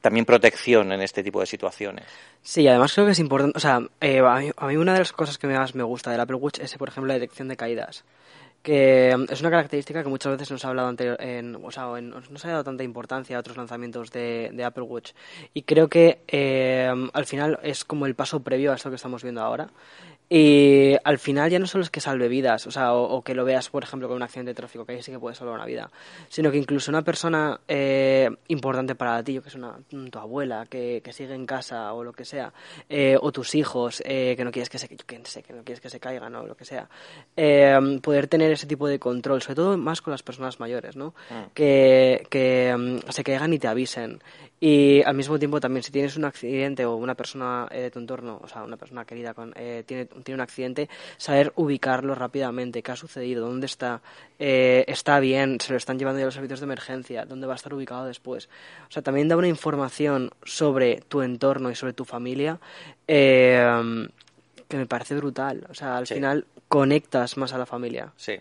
también 0.00 0.24
protección 0.24 0.92
en 0.92 1.02
este 1.02 1.22
tipo 1.22 1.40
de 1.40 1.46
situaciones? 1.46 2.06
Sí, 2.42 2.66
además 2.68 2.92
creo 2.94 3.06
que 3.06 3.12
es 3.12 3.18
importante, 3.18 3.56
o 3.56 3.60
sea, 3.60 3.80
eh, 4.00 4.20
a, 4.20 4.66
mí, 4.66 4.76
una 4.76 4.92
de 4.92 5.00
las 5.00 5.12
cosas 5.12 5.38
que 5.38 5.46
más 5.46 5.74
me 5.74 5.82
gusta 5.82 6.10
del 6.10 6.20
Apple 6.20 6.36
Watch 6.36 6.60
es, 6.60 6.76
por 6.76 6.88
ejemplo, 6.88 7.08
la 7.08 7.14
detección 7.14 7.48
de 7.48 7.56
caídas 7.56 8.04
que 8.62 9.16
es 9.28 9.40
una 9.40 9.50
característica 9.50 10.02
que 10.02 10.08
muchas 10.08 10.32
veces 10.32 10.50
nos 10.50 10.64
ha 10.64 10.68
hablado 10.68 10.88
anterior, 10.88 11.16
en, 11.20 11.56
o 11.56 11.70
sea, 11.70 11.84
no 12.00 12.38
se 12.38 12.48
ha 12.48 12.50
dado 12.50 12.64
tanta 12.64 12.84
importancia 12.84 13.36
a 13.36 13.40
otros 13.40 13.56
lanzamientos 13.56 14.10
de, 14.10 14.50
de 14.52 14.64
Apple 14.64 14.82
Watch. 14.82 15.12
Y 15.54 15.62
creo 15.62 15.88
que 15.88 16.20
eh, 16.28 16.92
al 17.12 17.26
final 17.26 17.58
es 17.62 17.84
como 17.84 18.06
el 18.06 18.14
paso 18.14 18.40
previo 18.40 18.72
a 18.72 18.74
esto 18.74 18.90
que 18.90 18.96
estamos 18.96 19.22
viendo 19.22 19.42
ahora 19.42 19.68
y 20.30 20.94
al 21.04 21.18
final 21.18 21.50
ya 21.50 21.58
no 21.58 21.66
solo 21.66 21.84
es 21.84 21.90
que 21.90 22.00
salve 22.00 22.28
vidas, 22.28 22.66
o 22.66 22.70
sea, 22.70 22.92
o, 22.92 23.22
que 23.22 23.34
lo 23.34 23.44
veas, 23.44 23.70
por 23.70 23.82
ejemplo, 23.82 24.08
con 24.08 24.16
un 24.16 24.22
accidente 24.22 24.50
de 24.50 24.54
tráfico, 24.54 24.84
que 24.84 24.92
ahí 24.92 25.02
sí 25.02 25.10
que 25.10 25.18
puede 25.18 25.34
salvar 25.34 25.54
una 25.54 25.64
vida, 25.64 25.90
sino 26.28 26.50
que 26.50 26.58
incluso 26.58 26.90
una 26.90 27.02
persona 27.02 27.60
eh, 27.66 28.28
importante 28.48 28.94
para 28.94 29.22
ti, 29.22 29.40
que 29.40 29.48
es 29.48 29.54
una, 29.54 29.78
tu 29.88 30.18
abuela, 30.18 30.66
que, 30.68 31.00
que, 31.02 31.12
sigue 31.12 31.34
en 31.34 31.46
casa 31.46 31.94
o 31.94 32.04
lo 32.04 32.12
que 32.12 32.26
sea, 32.26 32.52
eh, 32.88 33.16
o 33.20 33.32
tus 33.32 33.54
hijos, 33.54 34.02
eh, 34.04 34.34
que 34.36 34.44
no 34.44 34.50
quieres 34.50 34.68
que 34.68 34.78
se, 34.78 34.88
que, 34.88 34.96
que 34.96 35.52
no 35.52 35.64
quieres 35.64 35.80
que 35.80 35.88
se 35.88 35.98
caigan 35.98 36.34
o 36.34 36.46
lo 36.46 36.56
que 36.56 36.66
sea, 36.66 36.88
poder 38.02 38.26
tener 38.28 38.52
ese 38.52 38.66
tipo 38.66 38.86
de 38.86 38.98
control, 38.98 39.40
sobre 39.40 39.56
todo 39.56 39.78
más 39.78 40.02
con 40.02 40.10
las 40.10 40.22
personas 40.22 40.60
mayores, 40.60 40.94
¿no? 40.94 41.14
Ah. 41.30 41.46
Que, 41.54 42.26
que 42.28 42.76
mm, 42.76 43.10
se 43.10 43.24
caigan 43.24 43.52
y 43.52 43.58
te 43.58 43.68
avisen. 43.68 44.20
Y 44.60 45.02
al 45.02 45.14
mismo 45.14 45.38
tiempo 45.38 45.60
también 45.60 45.82
si 45.82 45.92
tienes 45.92 46.16
un 46.16 46.24
accidente 46.24 46.84
o 46.84 46.96
una 46.96 47.14
persona 47.14 47.68
de 47.70 47.90
tu 47.90 47.98
entorno, 47.98 48.40
o 48.42 48.48
sea, 48.48 48.64
una 48.64 48.76
persona 48.76 49.04
querida 49.04 49.34
con, 49.34 49.52
tiene 49.52 50.06
tiene 50.06 50.34
un 50.34 50.40
accidente, 50.40 50.88
saber 51.16 51.52
ubicarlo 51.56 52.14
rápidamente, 52.14 52.82
qué 52.82 52.92
ha 52.92 52.96
sucedido, 52.96 53.46
dónde 53.46 53.66
está, 53.66 54.00
eh, 54.38 54.84
está 54.88 55.20
bien, 55.20 55.60
se 55.60 55.72
lo 55.72 55.76
están 55.76 55.98
llevando 55.98 56.18
ya 56.18 56.24
los 56.24 56.34
servicios 56.34 56.60
de 56.60 56.64
emergencia, 56.64 57.24
dónde 57.24 57.46
va 57.46 57.52
a 57.52 57.56
estar 57.56 57.72
ubicado 57.72 58.06
después. 58.06 58.48
O 58.88 58.90
sea, 58.90 59.02
también 59.02 59.28
da 59.28 59.36
una 59.36 59.48
información 59.48 60.30
sobre 60.44 61.02
tu 61.08 61.22
entorno 61.22 61.70
y 61.70 61.74
sobre 61.74 61.92
tu 61.92 62.04
familia 62.04 62.58
eh, 63.06 64.08
que 64.66 64.76
me 64.76 64.86
parece 64.86 65.14
brutal. 65.14 65.66
O 65.70 65.74
sea, 65.74 65.96
al 65.96 66.06
final 66.06 66.46
conectas 66.68 67.36
más 67.36 67.52
a 67.52 67.58
la 67.58 67.66
familia. 67.66 68.12
Sí. 68.16 68.34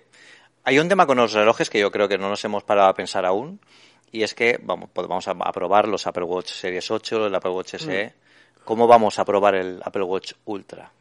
Hay 0.63 0.79
un 0.79 0.89
tema 0.89 1.05
con 1.05 1.17
los 1.17 1.31
relojes 1.31 1.69
que 1.69 1.79
yo 1.79 1.91
creo 1.91 2.09
que 2.09 2.17
no 2.17 2.27
nos 2.29 2.43
hemos 2.43 2.63
parado 2.63 2.89
a 2.89 2.93
pensar 2.93 3.25
aún. 3.25 3.59
Y 4.11 4.23
es 4.23 4.33
que 4.33 4.59
vamos, 4.61 4.89
pues 4.93 5.07
vamos 5.07 5.27
a, 5.27 5.35
probar 5.51 5.87
los 5.87 6.07
Apple 6.07 6.23
Watch 6.23 6.51
Series 6.51 6.89
8, 6.89 7.27
el 7.27 7.35
Apple 7.35 7.51
Watch 7.51 7.75
SE. 7.75 8.05
Mm. 8.05 8.63
¿Cómo 8.63 8.87
vamos 8.87 9.19
a 9.19 9.25
probar 9.25 9.55
el 9.55 9.81
Apple 9.83 10.03
Watch 10.03 10.33
Ultra? 10.45 10.91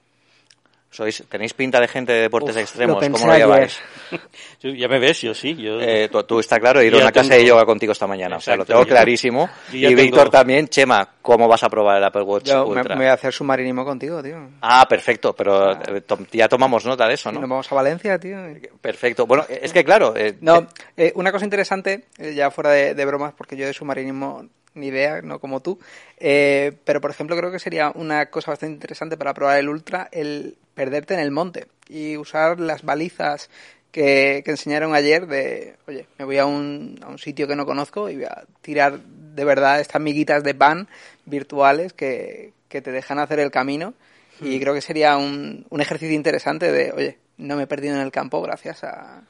Sois, 0.97 1.25
tenéis 1.29 1.53
pinta 1.53 1.79
de 1.79 1.89
gente 1.89 2.11
de 2.11 2.23
deportes 2.23 2.57
extremos, 2.57 3.05
¿cómo 3.05 3.27
lo 3.27 3.37
lleváis? 3.37 3.79
ya 4.63 4.89
me 4.89 4.99
ves, 4.99 5.21
yo 5.21 5.35
sí. 5.35 5.55
Yo... 5.55 5.79
Eh, 5.79 6.09
tú, 6.27 6.41
está 6.41 6.59
claro, 6.59 6.81
he 6.81 6.87
ido 6.87 6.97
a 6.97 7.03
una 7.03 7.13
clase 7.13 7.35
de 7.35 7.45
yoga 7.45 7.67
contigo 7.67 7.93
esta 7.93 8.07
mañana, 8.07 8.39
o 8.39 8.41
sea, 8.41 8.57
lo 8.57 8.65
tengo 8.65 8.87
clarísimo. 8.87 9.47
Y 9.75 9.95
Víctor 9.95 10.31
también, 10.31 10.69
Chema, 10.69 11.07
¿cómo 11.21 11.49
vas 11.49 11.63
a 11.65 11.69
probar 11.69 11.99
el 11.99 12.05
Apple 12.05 12.23
Watch 12.23 12.51
Ultra? 12.51 12.95
Me, 12.95 13.03
voy 13.03 13.07
a 13.09 13.13
hacer 13.13 13.31
submarinismo 13.31 13.85
contigo, 13.85 14.23
tío. 14.23 14.39
Ah, 14.63 14.87
perfecto, 14.89 15.35
pero 15.35 15.73
eh, 15.73 16.03
ya 16.33 16.49
tomamos 16.49 16.87
nota 16.87 17.07
de 17.07 17.13
eso, 17.13 17.31
¿no? 17.31 17.41
Nos 17.41 17.51
vamos 17.51 17.71
a 17.71 17.75
Valencia, 17.75 18.19
tío. 18.19 18.39
Perfecto. 18.81 19.27
Bueno, 19.27 19.45
es 19.51 19.75
que 19.75 19.85
claro... 19.85 20.17
Eh, 20.17 20.39
no, 20.41 20.67
una 21.15 21.31
cosa 21.31 21.45
interesante, 21.45 22.07
ya 22.35 22.51
fuera 22.51 22.71
de, 22.71 22.95
de 22.95 23.05
bromas, 23.05 23.35
porque 23.37 23.55
yo 23.55 23.67
de 23.67 23.75
submarinismo 23.75 24.47
ni 24.77 24.89
idea, 24.89 25.21
no 25.23 25.41
como 25.41 25.61
tú. 25.61 25.79
Eh, 26.19 26.73
pero, 26.85 27.01
por 27.01 27.11
ejemplo, 27.11 27.37
creo 27.37 27.51
que 27.51 27.59
sería 27.59 27.91
una 27.95 28.27
cosa 28.27 28.53
bastante 28.53 28.75
interesante 28.75 29.17
para 29.17 29.35
probar 29.35 29.59
el 29.59 29.69
Ultra 29.69 30.09
el 30.13 30.57
perderte 30.75 31.15
en 31.15 31.21
el 31.21 31.31
monte 31.31 31.67
y 31.89 32.17
usar 32.17 32.61
las 32.61 32.83
balizas 32.83 33.51
que, 33.91 34.43
que 34.45 34.51
enseñaron 34.51 34.95
ayer 34.95 35.27
de, 35.27 35.77
oye, 35.89 36.07
me 36.19 36.25
voy 36.25 36.39
a 36.39 36.47
un, 36.47 37.01
a 37.03 37.09
un 37.09 37.19
sitio 37.19 37.49
que 37.49 37.57
no 37.57 37.65
conozco 37.65 38.11
y 38.11 38.17
voy 38.17 38.27
a 38.27 38.45
tirar 38.61 39.01
de 39.01 39.45
verdad 39.45 39.81
estas 39.81 40.03
miguitas 40.03 40.45
de 40.45 40.55
pan 40.55 40.89
virtuales 41.25 41.93
que, 41.95 42.53
que 42.69 42.83
te 42.83 42.93
dejan 42.93 43.19
hacer 43.19 43.41
el 43.41 43.51
camino. 43.51 43.95
Y 44.39 44.61
creo 44.61 44.75
que 44.75 44.83
sería 44.83 45.17
un, 45.17 45.65
un 45.71 45.81
ejercicio 45.81 46.15
interesante 46.15 46.71
de, 46.71 46.93
oye, 46.93 47.19
no 47.39 47.57
me 47.57 47.63
he 47.63 47.67
perdido 47.67 47.95
en 47.95 48.03
el 48.03 48.11
campo 48.11 48.43
gracias 48.43 48.85
a, 48.85 49.23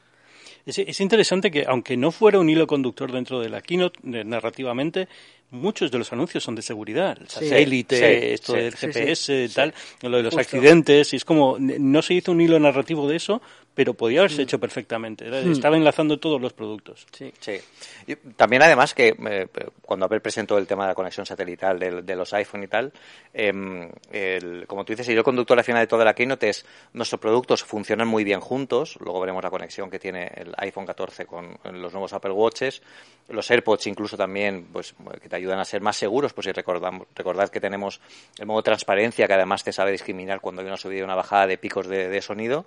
Es, 0.65 0.81
es 0.81 1.01
interesante 1.01 1.53
que, 1.53 1.65
aunque 1.69 1.97
no 1.97 2.11
fuera 2.11 2.41
un 2.41 2.51
hilo 2.51 2.67
conductor 2.67 3.13
dentro 3.13 3.39
de 3.39 3.49
la 3.49 3.61
keynote, 3.61 4.01
narrativamente, 4.03 5.07
muchos 5.51 5.91
de 5.91 5.99
los 5.99 6.13
anuncios 6.13 6.43
son 6.45 6.55
de 6.55 6.63
seguridad. 6.63 7.17
El 7.21 7.29
satélite, 7.29 7.97
Sí, 7.99 8.33
esto 8.35 8.53
sí, 8.55 8.59
del 8.59 8.75
sí, 8.75 8.87
GPS, 8.87 9.49
tal, 9.55 9.75
lo 10.03 10.17
de 10.17 10.23
los 10.25 10.35
Justo. 10.35 10.41
accidentes, 10.57 11.13
y 11.13 11.17
es 11.17 11.25
como, 11.25 11.57
no 11.59 12.03
se 12.03 12.15
hizo 12.15 12.33
un 12.33 12.41
hilo 12.41 12.59
narrativo 12.59 13.09
de 13.09 13.17
eso, 13.17 13.41
pero 13.75 13.93
podía 13.93 14.21
haberse 14.21 14.41
hecho 14.41 14.59
perfectamente. 14.59 15.27
Era- 15.27 15.41
Estaba 15.41 15.77
enlazando 15.77 16.19
todos 16.19 16.41
los 16.41 16.55
productos. 16.55 17.07
Sí. 17.13 17.31
Sí. 17.39 17.53
Y 18.07 18.17
también 18.17 18.63
además 18.63 18.95
que 18.95 19.09
eh, 19.29 19.49
cuando 19.83 20.07
Apple 20.07 20.21
presentó 20.21 20.57
el 20.57 20.67
tema 20.67 20.85
de 20.85 20.89
la 20.89 20.95
conexión 20.95 21.27
satelital 21.27 21.79
de, 21.79 22.01
de 22.01 22.17
los 22.17 22.33
iPhone 22.33 22.63
y 22.65 22.69
tal, 22.69 22.91
em, 23.35 23.91
el- 24.11 24.65
como 24.67 24.83
tú 24.87 24.95
dices, 24.95 25.07
el 25.09 25.23
conductor 25.23 25.59
al 25.59 25.65
final 25.65 25.83
de 25.83 25.87
toda 25.89 26.07
la 26.07 26.15
keynote 26.15 26.49
es 26.49 26.65
nuestros 26.95 27.21
productos 27.21 27.63
funcionan 27.65 28.09
muy 28.09 28.25
bien 28.25 28.41
juntos, 28.41 28.97
luego 28.99 29.21
veremos 29.21 29.45
la 29.45 29.51
conexión 29.51 29.91
que 29.91 29.99
tiene 29.99 30.31
el 30.35 30.55
iPhone 30.57 30.87
14 30.87 31.27
con 31.27 31.59
los 31.75 31.93
nuevos 31.93 32.15
Apple 32.15 32.33
Watches, 32.33 32.81
los 33.29 33.51
AirPods 33.51 33.87
incluso 33.89 34.17
también, 34.17 34.69
pues 34.73 34.95
que 35.21 35.29
te 35.37 35.43
ayudan 35.43 35.59
a 35.61 35.65
ser 35.65 35.83
más 35.83 35.97
seguros, 35.97 36.33
pues 36.33 36.47
si 36.47 36.53
recordamos, 36.53 37.07
recordad 37.15 37.49
que 37.51 37.61
tenemos 37.61 38.01
el 38.39 38.47
modo 38.47 38.63
transparencia 38.63 39.27
que 39.27 39.35
además 39.35 39.63
te 39.63 39.73
sabe 39.73 39.93
discriminar 39.93 40.41
cuando 40.41 40.63
hay 40.63 40.69
una 40.69 40.77
subida 40.79 41.01
y 41.01 41.03
una 41.03 41.15
bajada 41.15 41.47
de 41.47 41.59
picos 41.59 41.87
de, 41.89 42.09
de 42.09 42.23
sonido. 42.23 42.65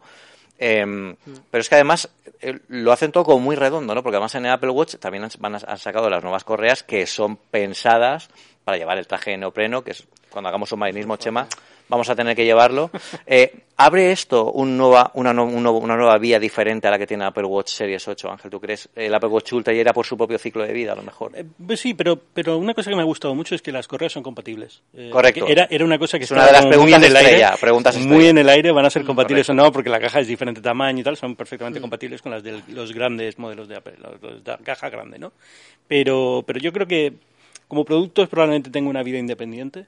Em, 0.58 1.16
Pero 1.50 1.62
es 1.62 1.70
que 1.70 1.76
además 1.76 2.10
eh, 2.42 2.60
lo 2.68 2.92
hacen 2.92 3.12
todo 3.12 3.24
como 3.24 3.40
muy 3.40 3.56
redondo, 3.56 3.96
¿no? 3.96 4.04
Porque 4.04 4.18
además 4.18 4.36
en 4.36 4.46
el 4.46 4.52
Apple 4.52 4.70
Watch 4.72 4.96
también 4.98 5.24
han, 5.24 5.32
van 5.40 5.56
a- 5.56 5.62
han 5.66 5.78
sacado 5.78 6.10
las 6.10 6.22
nuevas 6.22 6.44
correas 6.44 6.84
que 6.84 7.08
son 7.08 7.38
pensadas 7.38 8.30
para 8.66 8.78
llevar 8.78 8.98
el 8.98 9.08
traje 9.08 9.32
de 9.32 9.38
neopreno, 9.38 9.84
que 9.84 9.92
es 9.92 10.06
cuando 10.30 10.50
hagamos 10.50 10.70
submarinismo, 10.70 11.16
Chema, 11.18 11.48
vamos 11.90 12.10
a 12.10 12.16
tener 12.16 12.36
que 12.36 12.46
llevarlo. 12.46 12.90
Eh, 13.28 13.52
¿Abre 13.82 14.12
esto 14.12 14.52
un 14.52 14.76
nueva, 14.76 15.10
una, 15.14 15.32
no- 15.34 15.46
un 15.46 15.64
nuevo- 15.64 15.78
una 15.78 15.96
nueva 15.96 16.18
vía 16.18 16.38
diferente 16.38 16.88
a 16.88 16.92
la 16.92 16.98
que 16.98 17.08
tiene 17.08 17.24
Apple 17.24 17.46
Watch 17.46 17.70
Series 17.70 18.06
8, 18.08 18.30
Ángel? 18.30 18.52
¿Tú 18.52 18.60
crees? 18.60 18.90
El 18.94 19.14
Apple 19.16 19.30
Watch 19.30 19.54
Ultra 19.54 19.74
ya 19.74 19.80
era 19.80 19.94
por 19.94 20.06
su 20.06 20.18
propio 20.18 20.38
ciclo 20.38 20.64
de 20.66 20.74
vida, 20.74 20.92
a 20.92 20.96
lo 20.96 21.04
mejor. 21.04 21.32
Eh, 21.34 21.46
pues 21.66 21.80
sí, 21.80 21.94
pero, 21.94 22.20
pero 22.34 22.58
una 22.58 22.74
cosa 22.74 22.90
que 22.90 22.96
me 22.98 23.04
ha 23.04 23.06
gustado 23.06 23.34
mucho 23.36 23.56
es 23.56 23.62
que 23.62 23.72
las 23.72 23.88
correas 23.88 24.12
son 24.12 24.22
compatibles. 24.24 24.82
Eh, 24.94 25.10
Correcto. 25.12 25.48
Era, 25.48 25.66
era 25.70 25.86
una 25.86 25.98
cosa 25.98 26.18
que 26.18 26.26
Es 26.26 26.32
una 26.32 26.46
de 26.48 26.52
las 26.52 26.66
muy 26.66 26.74
en 26.74 26.80
preguntas 26.82 27.04
el 27.10 27.16
aire. 27.16 27.30
estrella, 27.30 27.56
preguntas 27.62 27.98
muy 28.00 28.28
en 28.28 28.38
el 28.40 28.50
aire, 28.50 28.72
van 28.74 28.86
a 28.86 28.90
ser 28.90 29.06
compatibles 29.06 29.48
correcto. 29.48 29.64
o 29.64 29.66
no, 29.68 29.72
porque 29.72 29.90
la 29.90 30.00
caja 30.02 30.20
es 30.20 30.28
diferente 30.28 30.60
tamaño 30.60 31.00
y 31.00 31.04
tal, 31.04 31.16
son 31.16 31.36
perfectamente 31.38 31.80
compatibles 31.80 32.22
con 32.22 32.34
las 32.34 32.44
de 32.44 32.62
los 32.68 32.92
grandes 32.92 33.40
modelos 33.40 33.70
de 33.70 33.78
Apple, 33.78 33.94
los 34.02 34.44
de 34.44 34.58
caja 34.64 34.90
grande, 34.90 35.20
¿no? 35.20 35.32
Pero, 35.88 36.44
pero 36.46 36.60
yo 36.60 36.74
creo 36.74 36.86
que 36.88 37.14
como 37.70 37.86
productos 37.86 38.28
probablemente 38.28 38.70
tenga 38.70 38.90
una 38.90 39.04
vida 39.04 39.20
independiente. 39.20 39.86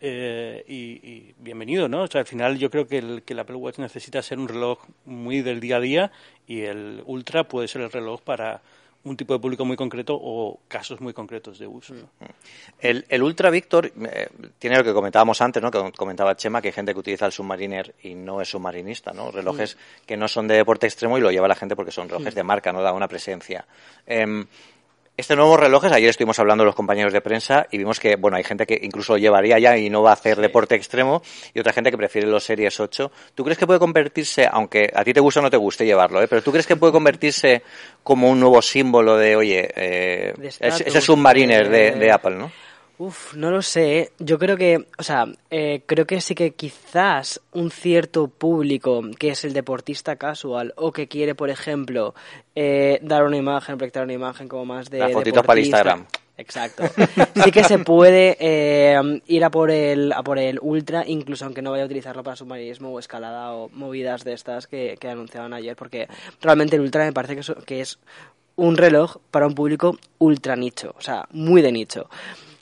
Eh, 0.00 0.64
y, 0.68 0.74
y 0.74 1.34
bienvenido, 1.38 1.88
¿no? 1.88 2.02
O 2.02 2.06
sea, 2.06 2.20
al 2.20 2.26
final 2.26 2.58
yo 2.58 2.70
creo 2.70 2.86
que 2.86 2.98
el, 2.98 3.22
que 3.22 3.32
el 3.32 3.38
Apple 3.38 3.56
Watch 3.56 3.78
necesita 3.78 4.22
ser 4.22 4.38
un 4.38 4.48
reloj 4.48 4.78
muy 5.04 5.42
del 5.42 5.60
día 5.60 5.76
a 5.76 5.80
día 5.80 6.12
y 6.46 6.62
el 6.62 7.02
Ultra 7.06 7.44
puede 7.44 7.68
ser 7.68 7.82
el 7.82 7.92
reloj 7.92 8.20
para 8.22 8.62
un 9.06 9.16
tipo 9.16 9.34
de 9.34 9.38
público 9.38 9.64
muy 9.64 9.76
concreto 9.76 10.18
o 10.20 10.58
casos 10.66 11.00
muy 11.00 11.12
concretos 11.12 11.58
de 11.60 11.66
uso. 11.66 11.94
¿no? 11.94 12.08
El, 12.80 13.06
el 13.08 13.22
Ultra 13.22 13.50
Victor 13.50 13.86
eh, 13.86 14.28
tiene 14.58 14.76
lo 14.76 14.84
que 14.84 14.92
comentábamos 14.92 15.40
antes, 15.40 15.62
¿no? 15.62 15.70
Que 15.70 15.92
comentaba 15.92 16.36
Chema, 16.36 16.60
que 16.60 16.68
hay 16.68 16.72
gente 16.72 16.92
que 16.92 16.98
utiliza 16.98 17.24
el 17.24 17.32
Submariner 17.32 17.94
y 18.02 18.14
no 18.14 18.40
es 18.40 18.48
submarinista, 18.48 19.12
¿no? 19.12 19.30
Relojes 19.30 19.78
que 20.04 20.16
no 20.16 20.26
son 20.26 20.48
de 20.48 20.56
deporte 20.56 20.86
extremo 20.86 21.18
y 21.18 21.20
lo 21.20 21.30
lleva 21.30 21.46
la 21.46 21.54
gente 21.54 21.76
porque 21.76 21.92
son 21.92 22.08
relojes 22.08 22.34
de 22.34 22.42
marca, 22.42 22.72
no 22.72 22.82
da 22.82 22.92
una 22.92 23.06
presencia. 23.06 23.64
Em, 24.06 24.44
este 25.16 25.34
nuevo 25.36 25.56
relojes, 25.56 25.90
ayer 25.92 26.10
estuvimos 26.10 26.38
hablando 26.38 26.64
los 26.64 26.74
compañeros 26.74 27.12
de 27.12 27.20
prensa 27.20 27.66
y 27.70 27.78
vimos 27.78 27.98
que, 28.00 28.16
bueno, 28.16 28.36
hay 28.36 28.44
gente 28.44 28.66
que 28.66 28.78
incluso 28.82 29.14
lo 29.14 29.18
llevaría 29.18 29.58
ya 29.58 29.76
y 29.76 29.88
no 29.88 30.02
va 30.02 30.10
a 30.10 30.12
hacer 30.14 30.36
deporte 30.38 30.74
extremo 30.74 31.22
y 31.54 31.60
otra 31.60 31.72
gente 31.72 31.90
que 31.90 31.96
prefiere 31.96 32.26
los 32.28 32.44
Series 32.44 32.78
8. 32.78 33.10
¿Tú 33.34 33.42
crees 33.44 33.58
que 33.58 33.66
puede 33.66 33.78
convertirse, 33.78 34.46
aunque 34.50 34.90
a 34.94 35.02
ti 35.04 35.12
te 35.14 35.20
guste 35.20 35.40
o 35.40 35.42
no 35.42 35.50
te 35.50 35.56
guste 35.56 35.86
llevarlo, 35.86 36.22
¿eh? 36.22 36.28
pero 36.28 36.42
tú 36.42 36.50
crees 36.52 36.66
que 36.66 36.76
puede 36.76 36.92
convertirse 36.92 37.62
como 38.02 38.28
un 38.30 38.38
nuevo 38.40 38.60
símbolo 38.60 39.16
de, 39.16 39.36
oye, 39.36 39.68
eh, 39.74 40.34
ese, 40.60 41.00
Submariner 41.00 41.68
de, 41.70 41.90
de- 41.92 41.98
de 41.98 42.12
Apple, 42.12 42.36
¿no? 42.36 42.52
Uf, 42.98 43.34
no 43.34 43.50
lo 43.50 43.60
sé. 43.60 43.98
¿eh? 43.98 44.12
Yo 44.18 44.38
creo 44.38 44.56
que, 44.56 44.86
o 44.96 45.02
sea, 45.02 45.26
eh, 45.50 45.82
creo 45.84 46.06
que 46.06 46.20
sí 46.20 46.34
que 46.34 46.52
quizás 46.52 47.40
un 47.52 47.70
cierto 47.70 48.28
público 48.28 49.02
que 49.18 49.30
es 49.30 49.44
el 49.44 49.52
deportista 49.52 50.16
casual 50.16 50.72
o 50.76 50.92
que 50.92 51.06
quiere, 51.06 51.34
por 51.34 51.50
ejemplo, 51.50 52.14
eh, 52.54 52.98
dar 53.02 53.24
una 53.24 53.36
imagen, 53.36 53.76
proyectar 53.76 54.04
una 54.04 54.14
imagen 54.14 54.48
como 54.48 54.64
más 54.64 54.88
de 54.88 55.00
Las 55.00 55.12
fotitos 55.12 55.44
para. 55.44 55.60
Instagram. 55.60 56.06
Exacto. 56.38 56.84
Sí 57.42 57.50
que 57.50 57.64
se 57.64 57.78
puede 57.78 58.36
eh, 58.38 59.22
ir 59.26 59.44
a 59.44 59.50
por 59.50 59.70
el 59.70 60.12
a 60.12 60.22
por 60.22 60.38
el 60.38 60.58
ultra, 60.60 61.02
incluso 61.06 61.46
aunque 61.46 61.62
no 61.62 61.70
vaya 61.70 61.84
a 61.84 61.86
utilizarlo 61.86 62.22
para 62.22 62.36
submarinismo 62.36 62.90
o 62.90 62.98
escalada 62.98 63.54
o 63.54 63.70
movidas 63.70 64.22
de 64.22 64.34
estas 64.34 64.66
que, 64.66 64.96
que 65.00 65.08
anunciaban 65.08 65.54
ayer, 65.54 65.76
porque 65.76 66.08
realmente 66.42 66.76
el 66.76 66.82
ultra 66.82 67.04
me 67.04 67.12
parece 67.12 67.40
que 67.64 67.80
es 67.80 67.98
un 68.56 68.76
reloj 68.76 69.16
para 69.30 69.46
un 69.46 69.54
público 69.54 69.98
ultra 70.18 70.56
nicho, 70.56 70.94
o 70.98 71.00
sea, 71.00 71.26
muy 71.30 71.62
de 71.62 71.72
nicho. 71.72 72.08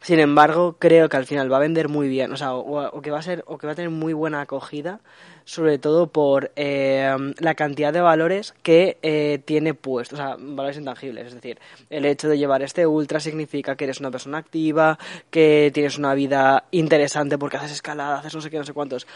Sin 0.05 0.21
embargo, 0.21 0.77
creo 0.79 1.09
que 1.09 1.17
al 1.17 1.25
final 1.25 1.51
va 1.51 1.57
a 1.57 1.61
vender 1.61 1.89
muy 1.89 2.09
bien, 2.09 2.31
o 2.31 2.37
sea, 2.37 2.55
o, 2.55 2.89
o 2.95 3.01
que 3.01 3.11
va 3.11 3.21
a 3.21 3.23
ser, 3.23 3.43
o 3.47 3.57
que 3.57 3.67
va 3.67 3.73
a 3.73 3.77
tener 3.77 3.91
muy 3.91 4.13
buena 4.13 4.43
acogida, 4.43 5.01
sobre 5.45 5.79
todo 5.79 6.09
por 6.09 6.53
eh, 6.57 7.15
la 7.39 7.55
cantidad 7.55 7.93
de 7.93 8.01
valores 8.01 8.55
que 8.63 8.99
eh, 9.03 9.41
tiene 9.45 9.75
puesto, 9.75 10.17
o 10.17 10.19
sea, 10.19 10.37
valores 10.39 10.79
intangibles. 10.79 11.29
Es 11.29 11.35
decir, 11.35 11.59
el 11.91 12.05
hecho 12.05 12.29
de 12.29 12.39
llevar 12.39 12.63
este 12.63 12.87
ultra 12.87 13.21
significa 13.21 13.77
que 13.77 13.85
eres 13.85 14.01
una 14.01 14.11
persona 14.11 14.39
activa, 14.39 14.99
que 15.31 15.71
tienes 15.73 15.99
una 15.99 16.15
vida 16.15 16.65
interesante 16.71 17.39
porque 17.39 17.57
haces 17.57 17.73
escalada, 17.73 18.19
haces 18.19 18.35
no 18.35 18.41
sé 18.41 18.51
qué, 18.51 18.59
no 18.59 18.65
sé 18.65 18.73
cuántos. 18.73 19.07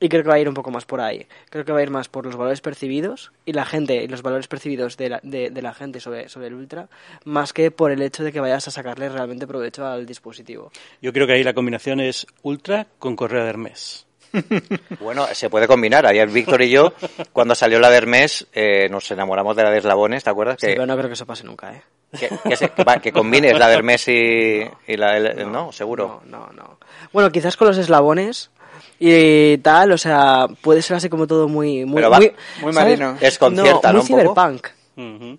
Y 0.00 0.08
creo 0.08 0.22
que 0.22 0.28
va 0.28 0.36
a 0.36 0.38
ir 0.38 0.48
un 0.48 0.54
poco 0.54 0.70
más 0.70 0.84
por 0.84 1.00
ahí. 1.00 1.26
Creo 1.50 1.64
que 1.64 1.72
va 1.72 1.80
a 1.80 1.82
ir 1.82 1.90
más 1.90 2.08
por 2.08 2.24
los 2.24 2.36
valores 2.36 2.60
percibidos 2.60 3.32
y 3.44 3.52
la 3.52 3.64
gente, 3.64 4.02
y 4.04 4.08
los 4.08 4.22
valores 4.22 4.46
percibidos 4.46 4.96
de 4.96 5.08
la, 5.08 5.20
de, 5.22 5.50
de 5.50 5.62
la 5.62 5.74
gente 5.74 5.98
sobre, 6.00 6.28
sobre 6.28 6.48
el 6.48 6.54
ultra, 6.54 6.88
más 7.24 7.52
que 7.52 7.70
por 7.70 7.90
el 7.90 8.02
hecho 8.02 8.22
de 8.22 8.32
que 8.32 8.40
vayas 8.40 8.68
a 8.68 8.70
sacarle 8.70 9.08
realmente 9.08 9.46
provecho 9.46 9.86
al 9.86 10.06
dispositivo. 10.06 10.70
Yo 11.02 11.12
creo 11.12 11.26
que 11.26 11.32
ahí 11.32 11.42
la 11.42 11.54
combinación 11.54 12.00
es 12.00 12.26
Ultra 12.42 12.86
con 12.98 13.16
correa 13.16 13.44
de 13.44 13.50
Hermes. 13.50 14.07
Bueno, 15.00 15.26
se 15.32 15.48
puede 15.50 15.66
combinar. 15.66 16.06
Ayer 16.06 16.28
Víctor 16.28 16.62
y 16.62 16.70
yo, 16.70 16.92
cuando 17.32 17.54
salió 17.54 17.78
la 17.80 17.90
de 17.90 17.96
Hermes, 17.96 18.46
eh, 18.52 18.88
nos 18.90 19.10
enamoramos 19.10 19.56
de 19.56 19.62
la 19.62 19.70
de 19.70 19.78
eslabones, 19.78 20.24
¿te 20.24 20.30
acuerdas? 20.30 20.56
Sí, 20.60 20.66
Que, 20.68 20.72
pero 20.74 20.86
no 20.86 20.96
creo 20.96 21.08
que 21.08 21.14
eso 21.14 21.26
pase 21.26 21.44
nunca, 21.44 21.72
¿eh? 21.72 21.82
que, 22.18 22.28
que 22.48 22.56
se- 22.56 22.70
que 22.70 22.84
va- 22.84 22.98
que 23.00 23.12
combines 23.12 23.58
la 23.58 23.68
de 23.68 23.74
Hermes 23.74 24.08
y, 24.08 24.66
y 24.86 24.96
la 24.96 25.20
de... 25.20 25.44
No, 25.44 25.72
seguro. 25.72 26.22
No, 26.26 26.46
no, 26.46 26.52
no. 26.54 26.78
Bueno, 27.12 27.30
quizás 27.30 27.56
con 27.56 27.68
los 27.68 27.78
eslabones 27.78 28.50
y 28.98 29.58
tal, 29.58 29.92
o 29.92 29.98
sea, 29.98 30.46
puede 30.62 30.82
ser 30.82 30.96
así 30.96 31.08
como 31.08 31.26
todo 31.26 31.48
muy... 31.48 31.84
muy 31.84 31.96
Pero 31.96 32.10
va- 32.10 32.18
muy, 32.18 32.32
muy 32.62 32.72
marino. 32.72 33.14
Desconcierta, 33.20 33.92
¿no? 33.92 34.02
Muy 34.02 34.12
Un 34.12 34.24
poco. 34.26 34.34
cyberpunk. 34.44 34.66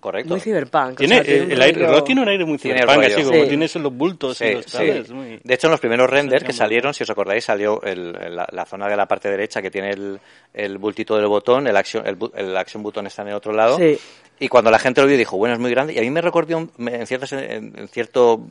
Correcto. 0.00 0.30
Muy 0.30 0.40
cyberpunk. 0.40 0.92
o 0.92 0.94
Tiene, 0.96 1.16
sea, 1.16 1.24
tiene 1.24 1.54
el, 1.54 1.62
aire, 1.62 1.86
rollo- 1.86 2.02
tiene 2.04 2.22
un 2.22 2.28
aire 2.28 2.44
muy 2.44 2.56
Tiene 2.58 2.80
cyberpunk, 2.80 3.04
así 3.06 3.22
como 3.24 3.42
Sí. 3.42 3.48
tienes 3.48 3.76
en 3.76 3.82
los 3.82 3.92
bultos 3.94 4.38
Sí, 4.38 4.44
y 4.46 4.54
los 4.54 4.64
sí. 4.64 4.72
tablets, 4.72 5.10
muy- 5.10 5.40
De 5.44 5.54
hecho, 5.54 5.66
en 5.66 5.70
los 5.72 5.80
primeros 5.80 6.08
renders 6.08 6.44
que 6.44 6.52
salieron, 6.52 6.94
si 6.94 7.02
os 7.02 7.10
acordáis, 7.10 7.44
salió 7.44 7.82
el- 7.82 8.12
la, 8.12 8.48
la 8.50 8.64
zona 8.64 8.88
de 8.88 8.96
la 8.96 9.06
parte 9.06 9.30
derecha 9.30 9.60
que 9.60 9.70
tiene 9.70 9.90
el, 9.90 10.20
el 10.54 10.78
bultito 10.78 11.16
del 11.16 11.26
botón, 11.26 11.66
el 11.66 11.76
action, 11.76 12.06
el, 12.06 12.18
bu- 12.18 12.32
el 12.34 12.56
action 12.56 12.82
button 12.82 13.06
está 13.06 13.22
en 13.22 13.28
el 13.28 13.34
otro 13.34 13.52
lado. 13.52 13.76
Sí. 13.76 13.98
Y 14.42 14.48
cuando 14.48 14.70
la 14.70 14.78
gente 14.78 15.02
lo 15.02 15.06
vio 15.06 15.18
dijo, 15.18 15.36
bueno, 15.36 15.54
es 15.54 15.60
muy 15.60 15.70
grande. 15.70 15.92
Y 15.92 15.98
a 15.98 16.00
mí 16.00 16.08
me 16.10 16.22
recordó 16.22 16.56
en, 16.56 17.06
ciertas- 17.06 17.32
en- 17.32 17.74
en 17.78 17.88
cierto 17.88 18.46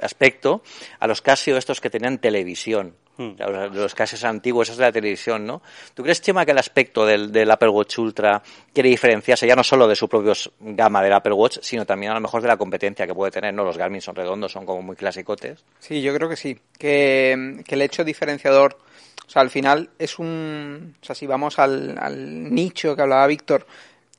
aspecto 0.00 0.62
a 1.00 1.06
los 1.06 1.20
Casio 1.20 1.56
estos 1.56 1.80
que 1.80 1.90
tenían 1.90 2.18
televisión. 2.18 2.94
Hmm. 3.16 3.34
Los 3.74 3.94
Casios 3.94 4.24
antiguos, 4.24 4.66
esos 4.68 4.78
de 4.78 4.84
la 4.86 4.90
televisión, 4.92 5.46
¿no? 5.46 5.62
¿Tú 5.94 6.02
crees, 6.02 6.20
Chema, 6.20 6.44
que 6.44 6.50
el 6.50 6.58
aspecto 6.58 7.06
del, 7.06 7.30
del 7.30 7.48
Apple 7.48 7.68
Watch 7.68 7.98
Ultra 7.98 8.42
quiere 8.72 8.88
diferenciarse 8.88 9.46
ya 9.46 9.54
no 9.54 9.62
solo 9.62 9.86
de 9.86 9.94
su 9.94 10.08
propia 10.08 10.32
gama 10.60 11.02
del 11.02 11.12
Apple 11.12 11.32
Watch, 11.32 11.58
sino 11.62 11.84
también 11.84 12.12
a 12.12 12.14
lo 12.14 12.20
mejor 12.20 12.42
de 12.42 12.48
la 12.48 12.56
competencia 12.56 13.06
que 13.06 13.14
puede 13.14 13.30
tener, 13.30 13.52
¿no? 13.52 13.64
Los 13.64 13.76
Garmin 13.76 14.00
son 14.00 14.14
redondos, 14.14 14.52
son 14.52 14.66
como 14.66 14.82
muy 14.82 14.96
clasicotes. 14.96 15.64
Sí, 15.78 16.02
yo 16.02 16.14
creo 16.14 16.28
que 16.28 16.36
sí. 16.36 16.58
Que, 16.78 17.62
que 17.64 17.74
el 17.74 17.82
hecho 17.82 18.04
diferenciador, 18.04 18.78
o 19.26 19.30
sea, 19.30 19.42
al 19.42 19.50
final 19.50 19.90
es 19.98 20.18
un. 20.18 20.94
O 21.00 21.04
sea, 21.04 21.14
si 21.14 21.26
vamos 21.26 21.58
al, 21.58 21.96
al 21.98 22.54
nicho 22.54 22.96
que 22.96 23.02
hablaba 23.02 23.26
Víctor, 23.26 23.66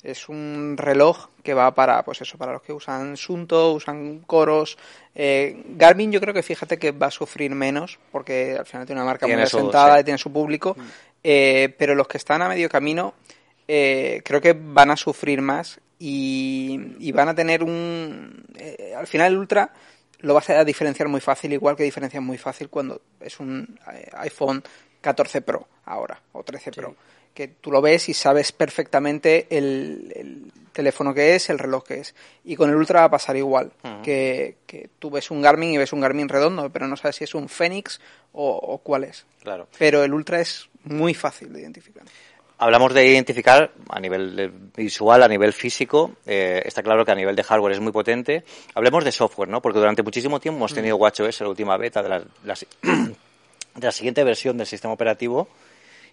es 0.06 0.30
un 0.30 0.76
reloj 0.78 1.30
que 1.44 1.54
va 1.54 1.74
para, 1.74 2.04
pues 2.04 2.22
eso, 2.22 2.38
para 2.38 2.54
los 2.54 2.62
que 2.62 2.74
usan 2.74 3.18
Sunto, 3.18 3.74
usan 3.74 4.20
Coros. 4.20 4.78
Eh, 5.14 5.64
Garmin, 5.70 6.12
yo 6.12 6.20
creo 6.20 6.34
que 6.34 6.44
fíjate 6.44 6.78
que 6.78 6.92
va 6.92 7.08
a 7.08 7.12
sufrir 7.12 7.52
menos, 7.52 8.00
porque 8.12 8.56
al 8.58 8.66
final 8.66 8.86
tiene 8.86 9.02
una 9.02 9.10
marca 9.10 9.26
Tiene 9.26 9.42
muy 9.42 9.48
asentada 9.48 9.96
sí. 9.96 10.02
y 10.02 10.04
tiene 10.04 10.18
su 10.18 10.32
público. 10.32 10.76
Eh, 11.24 11.74
pero 11.78 11.96
los 11.96 12.08
que 12.08 12.18
están 12.18 12.42
a 12.44 12.50
medio 12.50 12.70
camino, 12.70 13.16
eh, 13.68 14.22
creo 14.24 14.40
que 14.40 14.54
van 14.54 14.92
a 14.92 14.98
sufrir 14.98 15.42
más 15.42 15.80
y, 16.00 16.96
y 17.00 17.12
van 17.12 17.30
a 17.30 17.36
tener 17.36 17.64
un... 17.64 18.46
eh, 18.58 18.94
al 18.96 19.08
final 19.08 19.32
el 19.34 19.40
Ultra 19.40 19.72
lo 20.20 20.34
vas 20.34 20.50
a 20.50 20.64
diferenciar 20.64 21.08
muy 21.08 21.22
fácil, 21.22 21.54
igual 21.54 21.76
que 21.76 21.84
diferencias 21.84 22.24
muy 22.24 22.38
fácil 22.38 22.70
cuando 22.70 23.02
es 23.20 23.40
un 23.40 23.78
eh, 23.94 24.10
iPhone 24.14 24.64
14 25.02 25.42
Pro 25.42 25.68
ahora, 25.86 26.20
o 26.32 26.44
13 26.44 26.72
Pro. 26.72 26.96
que 27.34 27.48
tú 27.50 27.70
lo 27.72 27.82
ves 27.82 28.10
y 28.10 28.14
sabes 28.14 28.52
perfectamente 28.52 29.46
el, 29.56 30.12
el 30.16 30.52
teléfono 30.74 31.14
que 31.14 31.36
es, 31.36 31.50
el 31.50 31.60
reloj 31.60 31.84
que 31.84 32.00
es. 32.00 32.16
Y 32.44 32.56
con 32.56 32.70
el 32.70 32.76
Ultra 32.76 33.02
va 33.02 33.06
a 33.06 33.12
pasar 33.12 33.36
igual, 33.38 33.72
que, 34.04 34.58
que 34.66 34.90
tú 34.98 35.12
ves 35.12 35.30
un 35.30 35.42
Garmin 35.42 35.74
y 35.74 35.78
ves 35.78 35.94
un 35.94 36.02
Garmin 36.02 36.28
redondo, 36.28 36.72
pero 36.72 36.88
no 36.88 36.98
sabes 36.98 37.18
si 37.18 37.24
es 37.26 37.36
un 37.36 37.48
Fenix 37.48 38.00
o, 38.34 38.50
o 38.50 38.80
cuál 38.80 39.04
es. 39.04 39.26
Claro. 39.44 39.68
Pero 39.78 40.04
el 40.04 40.14
Ultra 40.14 40.40
es 40.42 40.70
muy 40.86 41.14
fácil 41.14 41.54
de 41.54 41.62
identificar. 41.62 42.04
Hablamos 42.58 42.94
de 42.94 43.06
identificar 43.06 43.72
a 43.90 44.00
nivel 44.00 44.52
visual, 44.76 45.24
a 45.24 45.28
nivel 45.28 45.52
físico. 45.52 46.12
eh, 46.26 46.62
está 46.66 46.82
claro 46.82 47.04
que 47.04 47.12
a 47.12 47.16
nivel 47.16 47.36
de 47.36 47.44
hardware 47.44 47.74
es 47.74 47.82
muy 47.82 47.92
potente. 47.92 48.46
Hablemos 48.74 49.04
de 49.04 49.12
software, 49.12 49.50
¿no? 49.50 49.62
Porque 49.62 49.80
durante 49.80 50.04
muchísimo 50.04 50.40
tiempo 50.40 50.58
hemos 50.60 50.74
tenido 50.74 50.96
WatchOS, 50.96 51.42
la 51.42 51.50
última 51.50 51.76
beta 51.76 52.02
de 52.02 52.10
la, 52.10 52.20
de 52.84 53.16
la 53.76 53.92
siguiente 53.92 54.24
versión 54.24 54.58
del 54.58 54.68
sistema 54.68 54.94
operativo. 54.94 55.50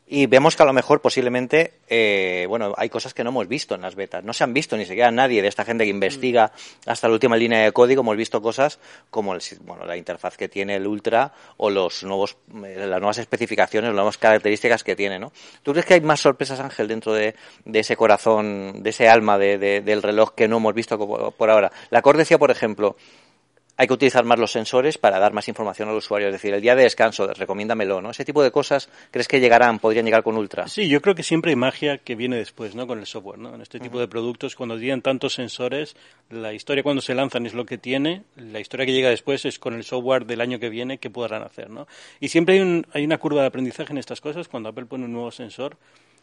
Y 0.07 0.27
vemos 0.27 0.57
que 0.57 0.62
a 0.62 0.67
lo 0.67 0.75
mejor 0.75 1.01
posiblemente, 1.01 1.75
eh, 1.88 2.45
bueno, 2.47 2.75
hay 2.77 2.91
cosas 2.91 3.15
que 3.15 3.25
no 3.25 3.31
hemos 3.31 3.49
visto 3.49 3.75
en 3.75 3.81
las 3.81 3.95
betas. 3.95 4.23
No 4.23 4.35
se 4.35 4.45
han 4.45 4.53
visto 4.53 4.77
ni 4.77 4.85
siquiera 4.85 5.11
nadie 5.11 5.41
de 5.41 5.49
esta 5.49 5.65
gente 5.65 5.85
que 5.85 5.91
investiga 5.91 6.53
hasta 6.85 7.09
la 7.09 7.15
última 7.15 7.35
línea 7.37 7.61
de 7.62 7.73
código. 7.73 8.03
Hemos 8.03 8.17
visto 8.19 8.43
cosas 8.43 8.79
como 9.09 9.33
el, 9.33 9.41
bueno, 9.62 9.87
la 9.87 9.97
interfaz 9.97 10.37
que 10.37 10.49
tiene 10.49 10.77
el 10.77 10.87
Ultra 10.87 11.33
o 11.57 11.71
los 11.71 12.03
nuevos, 12.03 12.37
eh, 12.67 12.85
las 12.87 13.01
nuevas 13.01 13.19
especificaciones, 13.19 13.88
las 13.88 13.95
nuevas 13.97 14.19
características 14.19 14.85
que 14.85 14.97
tiene, 14.97 15.19
¿no? 15.19 15.33
¿Tú 15.62 15.71
crees 15.73 15.87
que 15.87 15.95
hay 15.95 16.01
más 16.03 16.21
sorpresas, 16.21 16.61
Ángel, 16.61 16.88
dentro 16.88 17.15
de, 17.15 17.35
de 17.65 17.79
ese 17.79 17.97
corazón, 17.97 18.83
de 18.83 18.91
ese 18.91 19.09
alma 19.09 19.38
de- 19.38 19.57
de- 19.57 19.81
del 19.81 20.03
reloj 20.03 20.33
que 20.35 20.47
no 20.47 20.59
hemos 20.59 20.75
visto 20.75 20.99
por 21.33 21.49
ahora? 21.49 21.73
La 21.88 22.03
Cor 22.03 22.19
decía, 22.19 22.38
por 22.38 22.51
ejemplo, 22.51 22.97
hay 23.77 23.87
que 23.87 23.95
utilizar 23.95 24.25
más 24.25 24.39
los 24.39 24.53
sensores 24.53 24.99
para 24.99 25.19
dar 25.19 25.33
más 25.33 25.49
información 25.49 25.89
al 25.89 25.97
usuario. 25.97 26.29
Es 26.29 26.35
decir, 26.35 26.53
el 26.55 26.61
día 26.61 26.75
de 26.75 26.83
descanso, 26.83 27.27
recomiéndamelo, 27.27 28.01
¿no? 28.01 28.11
Ese 28.11 28.25
tipo 28.25 28.43
de 28.43 28.51
cosas, 28.51 28.89
¿crees 29.11 29.29
que 29.29 29.41
llegarán, 29.41 29.79
podrían 29.79 30.05
llegar 30.05 30.23
con 30.23 30.37
Ultra? 30.37 30.69
Sí, 30.69 30.89
yo 30.89 31.01
creo 31.01 31.15
que 31.15 31.23
siempre 31.23 31.51
hay 31.51 31.57
magia 31.57 31.99
que 31.99 32.15
viene 32.15 32.37
después, 32.37 32.75
¿no? 32.75 32.87
Con 32.87 32.99
el 32.99 33.07
software, 33.07 33.39
¿no? 33.39 33.55
En 33.55 33.63
este 33.63 33.81
tipo 33.81 33.99
de 33.99 34.09
productos, 34.09 34.57
cuando 34.57 34.79
tienen 34.79 35.03
tantos 35.03 35.35
sensores, 35.35 35.97
la 36.31 36.53
historia 36.53 36.83
cuando 36.83 37.03
se 37.03 37.15
lanzan 37.15 37.47
es 37.47 37.55
lo 37.55 37.65
que 37.65 37.79
tiene, 37.79 38.23
la 38.37 38.61
historia 38.61 38.87
que 38.87 38.93
llega 38.93 39.09
después 39.09 39.45
es 39.45 39.59
con 39.59 39.75
el 39.75 39.85
software 39.85 40.27
del 40.27 40.41
año 40.41 40.59
que 40.59 40.69
viene 40.69 40.99
que 40.99 41.11
podrán 41.11 41.43
hacer, 41.43 41.71
¿no? 41.71 41.87
Y 42.21 42.29
siempre 42.29 42.57
hay, 42.57 42.61
un, 42.61 42.87
hay 42.93 43.05
una 43.05 43.19
curva 43.19 43.41
de 43.41 43.49
aprendizaje 43.49 43.93
en 43.93 43.99
estas 43.99 44.21
cosas. 44.21 44.49
Cuando 44.49 44.69
Apple 44.69 44.87
pone 44.87 45.05
un 45.07 45.13
nuevo 45.13 45.31
sensor, 45.31 45.77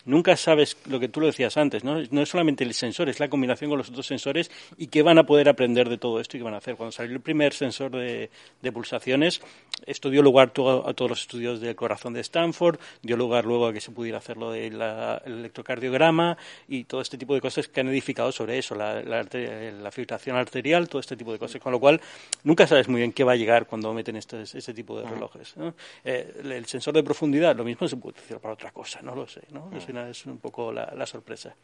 nunca 0.06 0.36
sabes 0.36 0.78
lo 0.86 1.00
que 1.00 1.10
tú 1.10 1.20
lo 1.22 1.28
decías 1.28 1.58
antes, 1.58 1.84
¿no? 1.84 2.02
No 2.12 2.22
es 2.22 2.30
solamente 2.30 2.64
el 2.64 2.74
sensor, 2.74 3.10
es 3.10 3.20
la 3.20 3.30
combinación 3.30 3.70
con 3.70 3.78
los 3.78 3.90
otros 3.90 4.06
sensores 4.06 4.52
y 4.78 4.88
qué 4.88 5.02
van 5.04 5.18
a 5.18 5.24
poder 5.24 5.50
aprender 5.50 5.90
de 5.90 5.98
todo 5.98 6.20
esto 6.20 6.38
y 6.38 6.40
qué 6.40 6.44
van 6.44 6.54
a 6.54 6.58
hacer. 6.58 6.76
Cuando 6.76 6.92
salió 6.92 7.14
el 7.16 7.22
primer 7.22 7.54
sensor 7.54 7.92
de, 7.92 8.30
de 8.62 8.72
pulsaciones, 8.72 9.42
esto 9.86 10.10
dio 10.10 10.22
lugar 10.22 10.50
a 10.50 10.94
todos 10.94 11.10
los 11.10 11.22
estudios 11.22 11.62
del 11.62 11.76
corazón 11.76 12.14
de 12.14 12.22
Stanford, 12.22 12.80
dio 13.02 13.18
lugar 13.18 13.46
luego 13.46 13.68
a 13.68 13.74
que 13.74 13.82
se 13.82 13.92
pudiera 13.92 14.18
hacer 14.18 14.38
lo 14.38 14.52
del 14.52 14.82
electrocardiograma 15.26 16.38
y 16.68 16.84
todo 16.84 17.02
este 17.02 17.18
tipo 17.18 17.34
de 17.34 17.42
cosas 17.42 17.68
que 17.68 17.82
han 17.82 17.88
edificado 17.88 18.32
sobre 18.32 18.58
eso, 18.58 18.76
la, 18.76 19.02
la, 19.02 19.92
filtración 19.92 20.38
arterial, 20.38 20.88
todo 20.88 21.00
este 21.00 21.16
tipo 21.16 21.32
de 21.32 21.40
cosas, 21.40 21.62
con 21.62 21.72
lo 21.72 21.80
cual 21.80 22.00
nunca 22.44 22.68
sabes 22.68 22.88
muy 22.88 23.00
bien 23.00 23.12
qué 23.12 23.24
va 23.24 23.34
a 23.34 23.36
llegar 23.36 23.66
cuando 23.66 23.94
meten 23.94 24.16
este, 24.16 24.74
tipo 24.74 25.00
de 25.00 25.08
relojes. 25.08 25.58
¿no? 25.58 25.74
Eh, 26.04 26.42
el, 26.44 26.66
sensor 26.66 26.94
de 26.94 27.04
profundidad, 27.04 27.56
lo 27.56 27.64
mismo 27.64 27.88
se 27.88 27.98
puede 27.98 28.18
utilizar 28.18 28.40
para 28.40 28.54
otra 28.54 28.72
cosa, 28.72 29.02
no 29.02 29.16
lo 29.16 29.28
sé, 29.28 29.42
¿no? 29.52 29.70
Eso 29.98 30.10
es 30.10 30.26
un 30.26 30.38
poco 30.40 30.72
la, 30.72 30.92
la 30.96 31.06
sorpresa. 31.06 31.56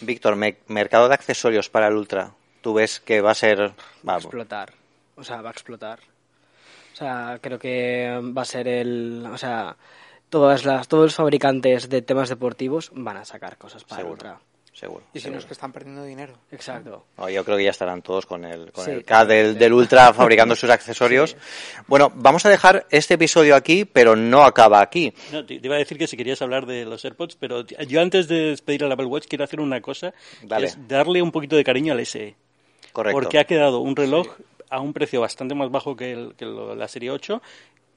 Víctor, 0.00 0.36
me- 0.36 0.58
mercado 0.68 1.08
de 1.08 1.14
accesorios 1.14 1.68
para 1.68 1.88
el 1.88 1.94
Ultra. 1.94 2.32
¿Tú 2.60 2.74
ves 2.74 3.00
que 3.00 3.20
va 3.20 3.30
a 3.32 3.34
ser... 3.34 3.72
Va 4.08 4.14
a 4.14 4.18
explotar. 4.18 4.72
O 5.16 5.22
sea, 5.24 5.42
va 5.42 5.50
a 5.50 5.52
explotar. 5.52 6.00
O 6.92 6.96
sea, 6.96 7.38
creo 7.40 7.58
que 7.58 8.20
va 8.36 8.42
a 8.42 8.44
ser 8.44 8.68
el. 8.68 9.24
O 9.30 9.36
sea, 9.36 9.76
todas 10.30 10.64
las, 10.64 10.86
todos 10.88 11.04
los 11.04 11.14
fabricantes 11.14 11.88
de 11.88 12.02
temas 12.02 12.28
deportivos 12.28 12.90
van 12.94 13.16
a 13.16 13.24
sacar 13.24 13.58
cosas 13.58 13.84
para 13.84 14.02
el. 14.02 14.08
Ultra. 14.08 14.40
Seguro. 14.74 15.04
Y 15.14 15.18
si 15.18 15.22
seguro. 15.22 15.36
no 15.36 15.38
es 15.40 15.46
que 15.46 15.52
están 15.54 15.72
perdiendo 15.72 16.04
dinero. 16.04 16.34
Exacto. 16.50 17.06
No, 17.16 17.30
yo 17.30 17.44
creo 17.44 17.56
que 17.56 17.64
ya 17.64 17.70
estarán 17.70 18.02
todos 18.02 18.26
con 18.26 18.44
el, 18.44 18.70
con 18.72 18.84
Sí, 18.84 18.90
el 18.90 19.04
K 19.04 19.24
del, 19.24 19.56
del 19.56 19.72
Ultra 19.72 20.12
fabricando 20.14 20.54
sus 20.54 20.68
accesorios. 20.68 21.36
Bueno, 21.86 22.12
vamos 22.14 22.44
a 22.44 22.50
dejar 22.50 22.86
este 22.90 23.14
episodio 23.14 23.54
aquí, 23.56 23.84
pero 23.86 24.14
no 24.16 24.42
acaba 24.42 24.80
aquí. 24.82 25.14
No, 25.32 25.46
te, 25.46 25.58
te 25.58 25.66
iba 25.66 25.76
a 25.76 25.78
decir 25.78 25.96
que 25.96 26.06
si 26.06 26.16
querías 26.16 26.42
hablar 26.42 26.66
de 26.66 26.84
los 26.84 27.02
AirPods, 27.04 27.36
pero 27.36 27.64
yo 27.66 28.00
antes 28.00 28.28
de 28.28 28.50
despedir 28.50 28.84
al 28.84 28.92
Apple 28.92 29.06
Watch 29.06 29.26
quiero 29.28 29.44
hacer 29.44 29.60
una 29.60 29.80
cosa, 29.80 30.12
que 30.40 30.46
Dale. 30.46 30.66
es 30.66 30.88
darle 30.88 31.22
un 31.22 31.32
poquito 31.32 31.56
de 31.56 31.64
cariño 31.64 31.92
al 31.94 32.04
SE. 32.04 32.34
Correcto. 32.92 33.18
Porque 33.18 33.38
ha 33.38 33.44
quedado 33.44 33.80
un 33.80 33.96
reloj 33.96 34.26
a 34.70 34.80
un 34.80 34.92
precio 34.92 35.20
bastante 35.20 35.54
más 35.54 35.70
bajo 35.70 35.94
que, 35.94 36.12
el- 36.12 36.34
que 36.36 36.44
lo- 36.46 36.74
la 36.74 36.88
serie 36.88 37.10
8, 37.10 37.40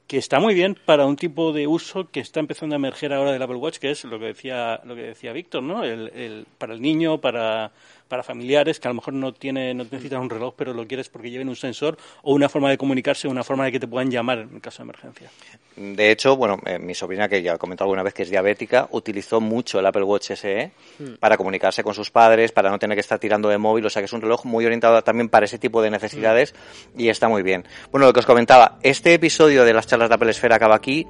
que 0.07 0.17
está 0.17 0.39
muy 0.39 0.53
bien 0.53 0.77
para 0.85 1.05
un 1.05 1.17
tipo 1.17 1.51
de 1.51 1.67
uso 1.67 2.09
que 2.09 2.21
está 2.21 2.39
empezando 2.39 2.75
a 2.75 2.77
emerger 2.77 3.13
ahora 3.13 3.33
del 3.33 3.41
Apple 3.41 3.57
Watch, 3.57 3.77
que 3.77 3.91
es 3.91 4.05
lo 4.05 4.17
que 4.19 4.27
decía 4.27 4.79
lo 4.85 4.95
que 4.95 5.01
decía 5.01 5.33
Víctor, 5.33 5.63
¿no? 5.63 5.83
El, 5.83 6.47
para 6.57 6.73
el 6.73 6.81
niño, 6.81 7.19
para, 7.19 7.71
para 8.07 8.23
familiares 8.23 8.79
que 8.79 8.87
a 8.87 8.91
lo 8.91 8.95
mejor 8.95 9.13
no 9.13 9.33
tiene 9.33 9.73
no 9.73 9.83
necesitan 9.83 10.21
un 10.21 10.29
reloj, 10.29 10.53
pero 10.57 10.73
lo 10.73 10.87
quieres 10.87 11.09
porque 11.09 11.29
lleven 11.29 11.49
un 11.49 11.55
sensor 11.55 11.97
o 12.23 12.33
una 12.33 12.49
forma 12.49 12.69
de 12.69 12.77
comunicarse, 12.77 13.27
una 13.27 13.43
forma 13.43 13.65
de 13.65 13.71
que 13.71 13.79
te 13.79 13.87
puedan 13.87 14.09
llamar 14.09 14.39
en 14.39 14.59
caso 14.59 14.83
de 14.83 14.83
emergencia. 14.83 15.29
De 15.77 16.09
hecho, 16.09 16.35
bueno, 16.35 16.59
eh, 16.65 16.79
mi 16.79 16.95
sobrina, 16.95 17.29
que 17.29 17.43
ya 17.43 17.53
he 17.53 17.57
comentado 17.59 17.85
alguna 17.85 18.01
vez 18.01 18.13
que 18.13 18.23
es 18.23 18.31
diabética, 18.31 18.87
utilizó 18.91 19.39
mucho 19.39 19.79
el 19.79 19.85
Apple 19.85 20.03
Watch 20.03 20.31
SE 20.31 20.71
para 21.19 21.37
comunicarse 21.37 21.83
con 21.83 21.93
sus 21.93 22.09
padres, 22.09 22.51
para 22.51 22.71
no 22.71 22.79
tener 22.79 22.95
que 22.95 23.01
estar 23.01 23.19
tirando 23.19 23.47
de 23.49 23.59
móvil. 23.59 23.85
O 23.85 23.89
sea 23.89 24.01
que 24.01 24.07
es 24.07 24.13
un 24.13 24.21
reloj 24.21 24.43
muy 24.45 24.65
orientado 24.65 24.99
también 25.03 25.29
para 25.29 25.45
ese 25.45 25.59
tipo 25.59 25.83
de 25.83 25.91
necesidades 25.91 26.55
y 26.97 27.09
está 27.09 27.29
muy 27.29 27.43
bien. 27.43 27.63
Bueno, 27.91 28.07
lo 28.07 28.13
que 28.13 28.21
os 28.21 28.25
comentaba, 28.25 28.79
este 28.81 29.13
episodio 29.13 29.65
de 29.65 29.73
las 29.73 29.85
charlas 29.85 30.09
de 30.09 30.15
Apple 30.15 30.31
Esfera 30.31 30.55
acaba 30.55 30.75
aquí. 30.75 31.05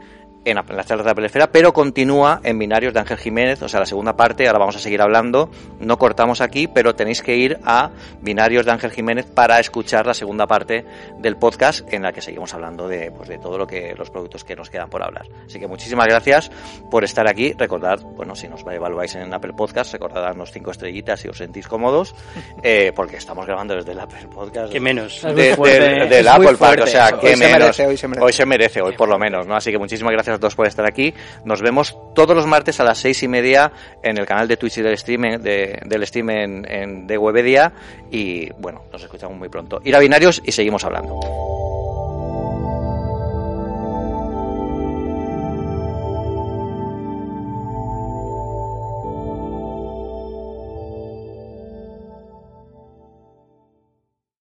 En 0.50 0.56
la- 0.56 0.66
en 0.68 0.76
las 0.78 0.86
charlas 0.86 1.06
de 1.06 1.12
Apple 1.12 1.26
Esfera, 1.26 1.48
pero 1.52 1.74
continúa 1.74 2.40
en 2.44 2.58
Binarios 2.58 2.94
de 2.94 3.00
Ángel 3.00 3.18
Jiménez, 3.18 3.62
o 3.62 3.68
sea, 3.70 3.80
la 3.82 3.86
segunda 3.86 4.16
parte, 4.16 4.48
ahora 4.48 4.60
vamos 4.60 4.76
a 4.76 4.80
seguir 4.80 5.02
hablando, 5.02 5.50
no 5.80 5.98
cortamos 5.98 6.42
aquí, 6.42 6.68
pero 6.68 6.96
tenéis 6.96 7.22
que 7.22 7.36
ir 7.36 7.60
a 7.66 7.92
Binarios 8.22 8.66
de 8.66 8.72
Ángel 8.72 8.92
Jiménez 8.92 9.26
para 9.26 9.60
escuchar 9.60 10.06
la 10.06 10.14
segunda 10.14 10.48
parte 10.48 10.86
del 11.20 11.36
podcast 11.38 11.82
en 11.94 12.04
la 12.04 12.14
que 12.14 12.22
seguimos 12.22 12.54
hablando 12.54 12.88
de, 12.88 13.12
pues, 13.12 13.28
de 13.30 13.38
todo 13.40 13.58
lo 13.58 13.68
que, 13.68 13.94
los 13.98 14.10
productos 14.10 14.44
que 14.44 14.56
nos 14.56 14.70
quedan 14.70 14.90
por 14.90 15.04
hablar. 15.04 15.26
Así 15.46 15.60
que 15.60 15.68
muchísimas 15.68 16.08
gracias 16.08 16.50
por 16.90 17.04
estar 17.04 17.28
aquí, 17.28 17.54
recordad, 17.58 18.00
bueno, 18.16 18.36
si 18.36 18.48
nos 18.48 18.62
evaluáis 18.62 19.16
en 19.16 19.34
Apple 19.34 19.54
Podcast, 19.54 19.92
recordad 19.94 20.22
darnos 20.22 20.52
cinco 20.52 20.72
estrellitas 20.72 21.20
si 21.20 21.28
os 21.28 21.38
sentís 21.38 21.68
cómodos, 21.68 22.16
eh, 22.64 22.92
porque 22.96 23.18
estamos 23.18 23.46
grabando 23.46 23.76
desde 23.76 23.92
el 23.92 24.00
Apple 24.00 24.28
Podcast. 24.34 24.72
Que 24.72 24.80
menos. 24.80 25.22
De- 25.24 25.56
del- 26.10 26.28
Apple 26.28 26.46
Park, 26.48 26.58
fuerte 26.58 26.84
o 26.84 26.88
sea, 26.88 27.12
que 27.20 27.28
Hoy 27.28 27.36
se 27.36 27.38
menos. 27.46 27.60
merece, 27.60 27.88
hoy 27.88 27.98
se 27.98 28.08
merece. 28.08 28.26
Hoy 28.26 28.34
se 28.34 28.46
merece, 28.46 28.82
hoy 28.82 28.94
por 28.96 29.10
lo 29.10 29.18
menos, 29.20 29.46
¿no? 29.46 29.56
Así 29.56 29.72
que 29.72 29.78
muchísimas 29.78 30.14
gracias 30.14 30.37
a 30.38 30.40
todos 30.40 30.56
por 30.56 30.66
estar 30.68 30.86
aquí. 30.86 31.14
Nos 31.46 31.62
vemos 31.62 31.96
todos 32.16 32.36
los 32.36 32.48
martes 32.48 32.80
a 32.80 32.84
las 32.84 32.98
seis 32.98 33.22
y 33.24 33.28
media 33.28 33.72
en 34.02 34.18
el 34.18 34.26
canal 34.26 34.48
de 34.48 34.58
Twitch 34.58 34.78
y 34.78 34.82
del 34.82 34.98
stream, 34.98 35.26
en- 35.26 35.42
de, 35.44 35.80
del 35.86 36.08
stream 36.08 36.30
en, 36.30 37.08
de 37.08 37.18
Webedia. 37.18 37.74
Y 38.12 38.50
bueno, 38.54 38.84
nos 38.92 39.04
escuchamos 39.04 39.38
muy 39.38 39.50
pronto. 39.50 39.80
Ir 39.84 39.96
a 39.96 40.00
binarios 40.00 40.42
y 40.46 40.52
seguimos 40.52 40.84
hablando. 40.84 41.20